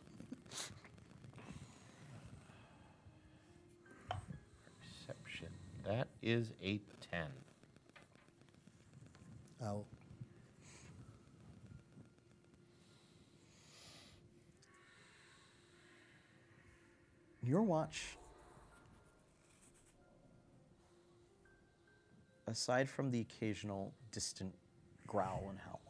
Perception. 5.07 5.49
That 5.89 6.09
is 6.23 6.51
a 6.63 6.83
10. 7.11 7.23
Owl. 9.65 9.87
Your 17.43 17.63
watch, 17.63 18.19
aside 22.47 22.91
from 22.91 23.11
the 23.11 23.21
occasional 23.23 23.95
distant 24.13 24.55
growl 25.07 25.47
and 25.49 25.59
howl, 25.59 25.81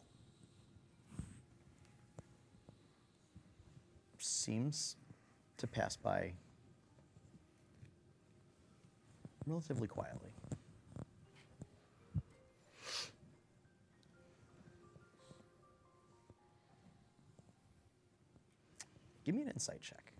seems 4.18 4.94
to 5.56 5.66
pass 5.66 5.96
by 5.96 6.34
relatively 9.48 9.88
quietly. 9.88 10.30
Give 19.24 19.34
me 19.34 19.42
an 19.42 19.48
insight 19.48 19.80
check. 19.82 20.12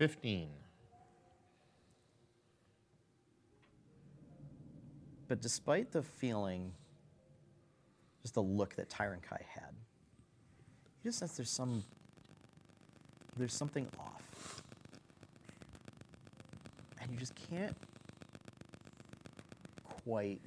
15. 0.00 0.48
But 5.28 5.42
despite 5.42 5.92
the 5.92 6.02
feeling, 6.02 6.72
just 8.22 8.32
the 8.32 8.42
look 8.42 8.76
that 8.76 8.88
Tyron 8.88 9.22
Kai 9.22 9.44
had, 9.54 9.74
you 11.02 11.10
just 11.10 11.18
sense 11.18 11.36
there's 11.36 11.50
some, 11.50 11.84
there's 13.40 13.54
something 13.54 13.88
off. 13.98 14.62
And 17.00 17.10
you 17.10 17.16
just 17.16 17.34
can't 17.34 17.74
quite 20.04 20.42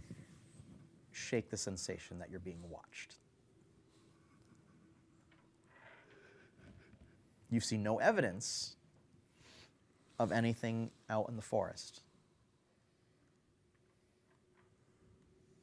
shake 1.12 1.50
the 1.50 1.58
sensation 1.58 2.20
that 2.20 2.30
you're 2.30 2.40
being 2.40 2.62
watched. 2.70 3.16
You 7.50 7.60
see 7.60 7.78
no 7.78 7.98
evidence 7.98 8.76
of 10.20 10.32
anything 10.32 10.92
out 11.10 11.28
in 11.30 11.36
the 11.36 11.42
forest. 11.42 12.02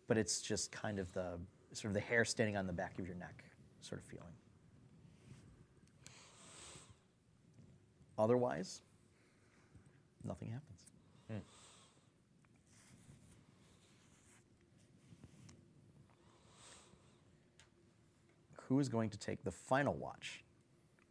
But 0.09 0.19
it's 0.19 0.41
just 0.41 0.73
kind 0.73 0.99
of 0.99 1.13
the 1.13 1.39
sort 1.73 1.91
of 1.91 1.95
the 1.95 2.01
hair 2.01 2.25
standing 2.25 2.57
on 2.57 2.67
the 2.67 2.73
back 2.73 2.99
of 2.99 3.07
your 3.07 3.17
neck 3.17 3.45
sort 3.83 4.01
of 4.01 4.07
feeling. 4.09 4.33
Otherwise, 8.21 8.83
nothing 10.23 10.51
happens. 10.51 10.67
Who 18.69 18.79
is 18.79 18.89
going 18.89 19.11
to 19.11 19.19
take 19.19 19.43
the 19.43 19.51
final 19.51 19.95
watch? 19.95 20.45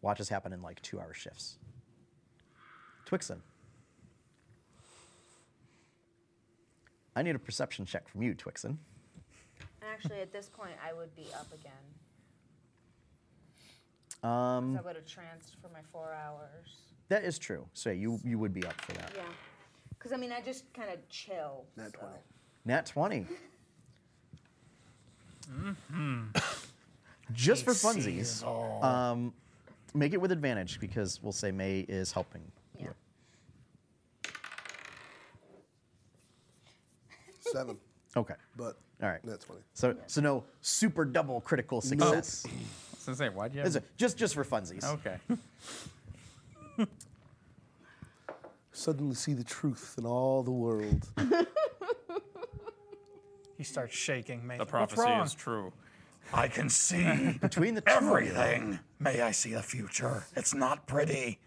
Watches 0.01 0.29
happen 0.29 0.53
in 0.53 0.61
like 0.61 0.81
two 0.81 0.97
hour 0.99 1.13
shifts. 1.13 1.57
Twixen. 3.05 3.39
I 7.15 7.23
need 7.23 7.35
a 7.35 7.39
perception 7.39 7.85
check 7.85 8.07
from 8.07 8.21
you, 8.21 8.33
Twixen. 8.33 8.77
Actually, 9.81 10.21
at 10.21 10.31
this 10.31 10.47
point, 10.47 10.75
I 10.87 10.93
would 10.93 11.13
be 11.15 11.25
up 11.37 11.47
again. 11.51 11.73
Um, 14.23 14.77
I 14.77 14.81
would 14.81 14.95
have 14.95 15.05
tranced 15.07 15.57
for 15.61 15.69
my 15.69 15.81
four 15.91 16.13
hours. 16.13 16.88
That 17.09 17.23
is 17.23 17.37
true. 17.37 17.65
So 17.73 17.89
you 17.89 18.19
you 18.23 18.39
would 18.39 18.53
be 18.53 18.65
up 18.65 18.79
for 18.81 18.93
that. 18.93 19.11
Yeah. 19.15 19.23
Because, 19.89 20.13
I 20.13 20.17
mean, 20.17 20.31
I 20.31 20.39
just 20.39 20.71
kind 20.73 20.89
of 20.89 21.07
chill. 21.09 21.65
Nat 21.75 21.91
so. 21.91 21.99
20. 21.99 22.13
Nat 22.65 22.85
20. 22.85 23.25
Just 27.33 27.65
for 27.65 27.71
funsies, 27.73 28.43
um, 28.83 29.33
make 29.93 30.13
it 30.13 30.21
with 30.21 30.31
advantage 30.31 30.79
because 30.79 31.21
we'll 31.21 31.31
say 31.33 31.51
May 31.51 31.81
is 31.81 32.11
helping. 32.11 32.41
Yeah. 32.79 32.87
Seven. 37.39 37.77
Okay. 38.15 38.35
But 38.55 38.77
All 39.01 39.09
right. 39.09 39.23
Nat 39.25 39.41
20. 39.41 39.61
So 39.73 39.95
so 40.07 40.21
no 40.21 40.43
super 40.61 41.03
double 41.05 41.41
critical 41.41 41.81
success. 41.81 42.45
I 42.47 42.49
was 42.95 43.05
gonna 43.05 43.15
say, 43.17 43.29
why'd 43.29 43.53
you 43.53 43.59
have? 43.59 43.67
It's 43.67 43.75
a- 43.75 43.83
just 43.97 44.17
just 44.17 44.33
for 44.35 44.43
funsies. 44.43 44.83
Okay. 44.83 45.17
Suddenly 48.71 49.15
see 49.15 49.33
the 49.33 49.43
truth 49.43 49.95
in 49.97 50.05
all 50.05 50.43
the 50.43 50.51
world. 50.51 51.07
He 53.57 53.65
starts 53.65 53.93
shaking. 53.93 54.47
May 54.47 54.55
The 54.55 54.59
What's 54.61 54.71
prophecy 54.71 55.01
wrong? 55.01 55.25
is 55.25 55.33
true. 55.33 55.73
I 56.33 56.47
can 56.47 56.69
see 56.69 57.33
Between 57.41 57.73
the 57.75 57.81
two 57.81 57.91
of 57.91 58.01
you, 58.03 58.07
everything. 58.07 58.79
May 58.99 59.19
I 59.19 59.31
see 59.31 59.51
the 59.51 59.61
future? 59.61 60.23
It's 60.33 60.53
not 60.53 60.87
pretty. 60.87 61.39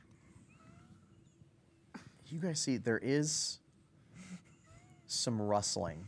you 2.28 2.38
guys 2.38 2.60
see 2.60 2.76
there 2.76 3.00
is 3.02 3.60
some 5.06 5.40
rustling. 5.40 6.06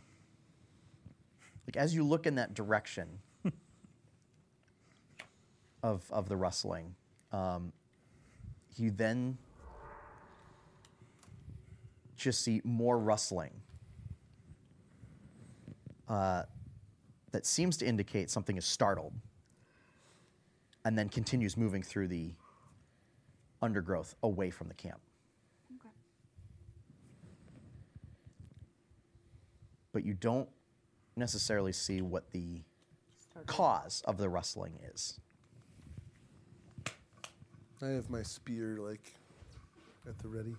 Like 1.67 1.79
as 1.79 1.95
you 1.95 2.05
look 2.05 2.27
in 2.27 2.35
that 2.35 2.53
direction 2.53 3.21
of 5.83 6.03
of 6.11 6.29
the 6.29 6.37
rustling, 6.37 6.97
um, 7.33 7.73
you 8.77 8.91
then 8.91 9.39
just 12.17 12.43
see 12.43 12.61
more 12.65 12.99
rustling. 12.99 13.53
Uh, 16.09 16.43
that 17.33 17.47
seems 17.47 17.77
to 17.79 17.87
indicate 17.87 18.31
something 18.31 18.57
is 18.57 18.65
startled, 18.65 19.13
and 20.85 20.97
then 20.97 21.09
continues 21.09 21.57
moving 21.57 21.83
through 21.83 22.09
the 22.09 22.33
undergrowth 23.63 24.15
away 24.23 24.51
from 24.51 24.69
the 24.69 24.75
camp. 24.75 25.01
but 29.95 30.05
you 30.05 30.13
don't 30.13 30.49
necessarily 31.17 31.73
see 31.73 32.03
what 32.03 32.33
the 32.33 32.61
cause 33.47 34.03
of 34.05 34.19
the 34.19 34.29
rustling 34.29 34.79
is. 34.93 35.21
I 37.83 37.87
have 37.89 38.09
my 38.11 38.23
spear, 38.23 38.79
like, 38.81 39.13
at 40.09 40.19
the 40.19 40.29
ready. 40.29 40.57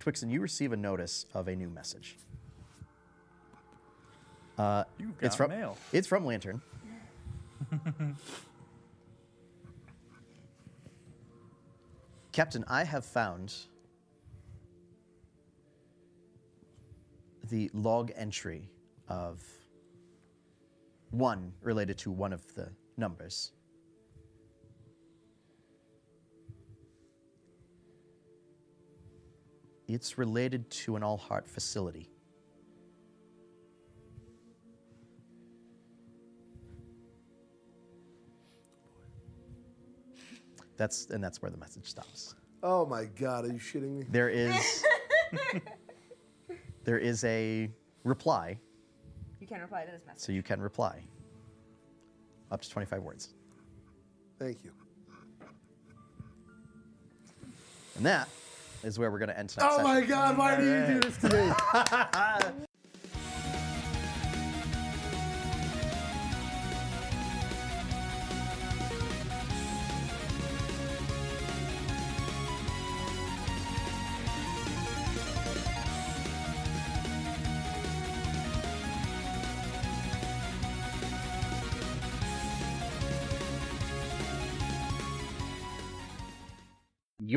Twixen, 0.00 0.30
you 0.30 0.40
receive 0.40 0.72
a 0.72 0.76
notice 0.76 1.26
of 1.34 1.48
a 1.48 1.56
new 1.56 1.68
message. 1.68 2.16
Uh, 4.56 4.84
You 4.98 5.14
it's 5.20 5.36
got 5.36 5.36
from 5.36 5.50
mail. 5.50 5.76
it's 5.92 6.06
from 6.06 6.24
Lantern. 6.24 6.62
Captain, 12.32 12.64
I 12.68 12.84
have 12.84 13.04
found 13.04 13.54
the 17.48 17.70
log 17.72 18.12
entry 18.16 18.70
of 19.08 19.42
one 21.10 21.52
related 21.62 21.98
to 21.98 22.10
one 22.10 22.32
of 22.32 22.54
the 22.54 22.68
numbers. 22.96 23.52
It's 29.86 30.18
related 30.18 30.70
to 30.70 30.96
an 30.96 31.02
all 31.02 31.16
heart 31.16 31.48
facility. 31.48 32.10
That's 40.76 41.06
and 41.06 41.24
that's 41.24 41.42
where 41.42 41.50
the 41.50 41.56
message 41.56 41.88
stops. 41.88 42.34
Oh 42.62 42.86
my 42.86 43.06
god, 43.06 43.44
are 43.46 43.48
you 43.48 43.58
shitting 43.58 43.98
me? 43.98 44.04
There 44.10 44.28
is 44.28 44.84
there 46.88 46.96
is 46.96 47.22
a 47.24 47.70
reply, 48.02 48.58
You 49.40 49.46
can 49.46 49.60
reply 49.60 49.84
to 49.84 49.90
this 49.92 50.00
message. 50.06 50.22
so 50.22 50.32
you 50.32 50.42
can 50.42 50.58
reply. 50.58 51.02
Up 52.50 52.62
to 52.62 52.70
25 52.70 53.02
words. 53.02 53.34
Thank 54.38 54.64
you. 54.64 54.70
And 57.96 58.06
that 58.06 58.26
is 58.82 58.98
where 58.98 59.10
we're 59.10 59.18
going 59.18 59.28
to 59.28 59.38
end 59.38 59.50
tonight's 59.50 59.74
Oh 59.78 59.82
my 59.82 60.00
god, 60.00 60.38
why 60.38 60.56
do 60.56 60.64
you 60.64 60.94
do 60.94 61.00
this 61.00 61.18
to 61.18 62.56
me? 62.56 62.62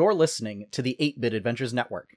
You're 0.01 0.15
listening 0.15 0.65
to 0.71 0.81
the 0.81 0.95
8 0.97 1.21
Bit 1.21 1.35
Adventures 1.35 1.75
Network. 1.75 2.15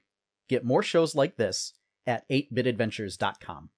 Get 0.49 0.65
more 0.65 0.81
shows 0.81 1.13
like 1.13 1.35
this 1.35 1.73
at 2.07 2.27
8bitadventures.com. 2.29 3.69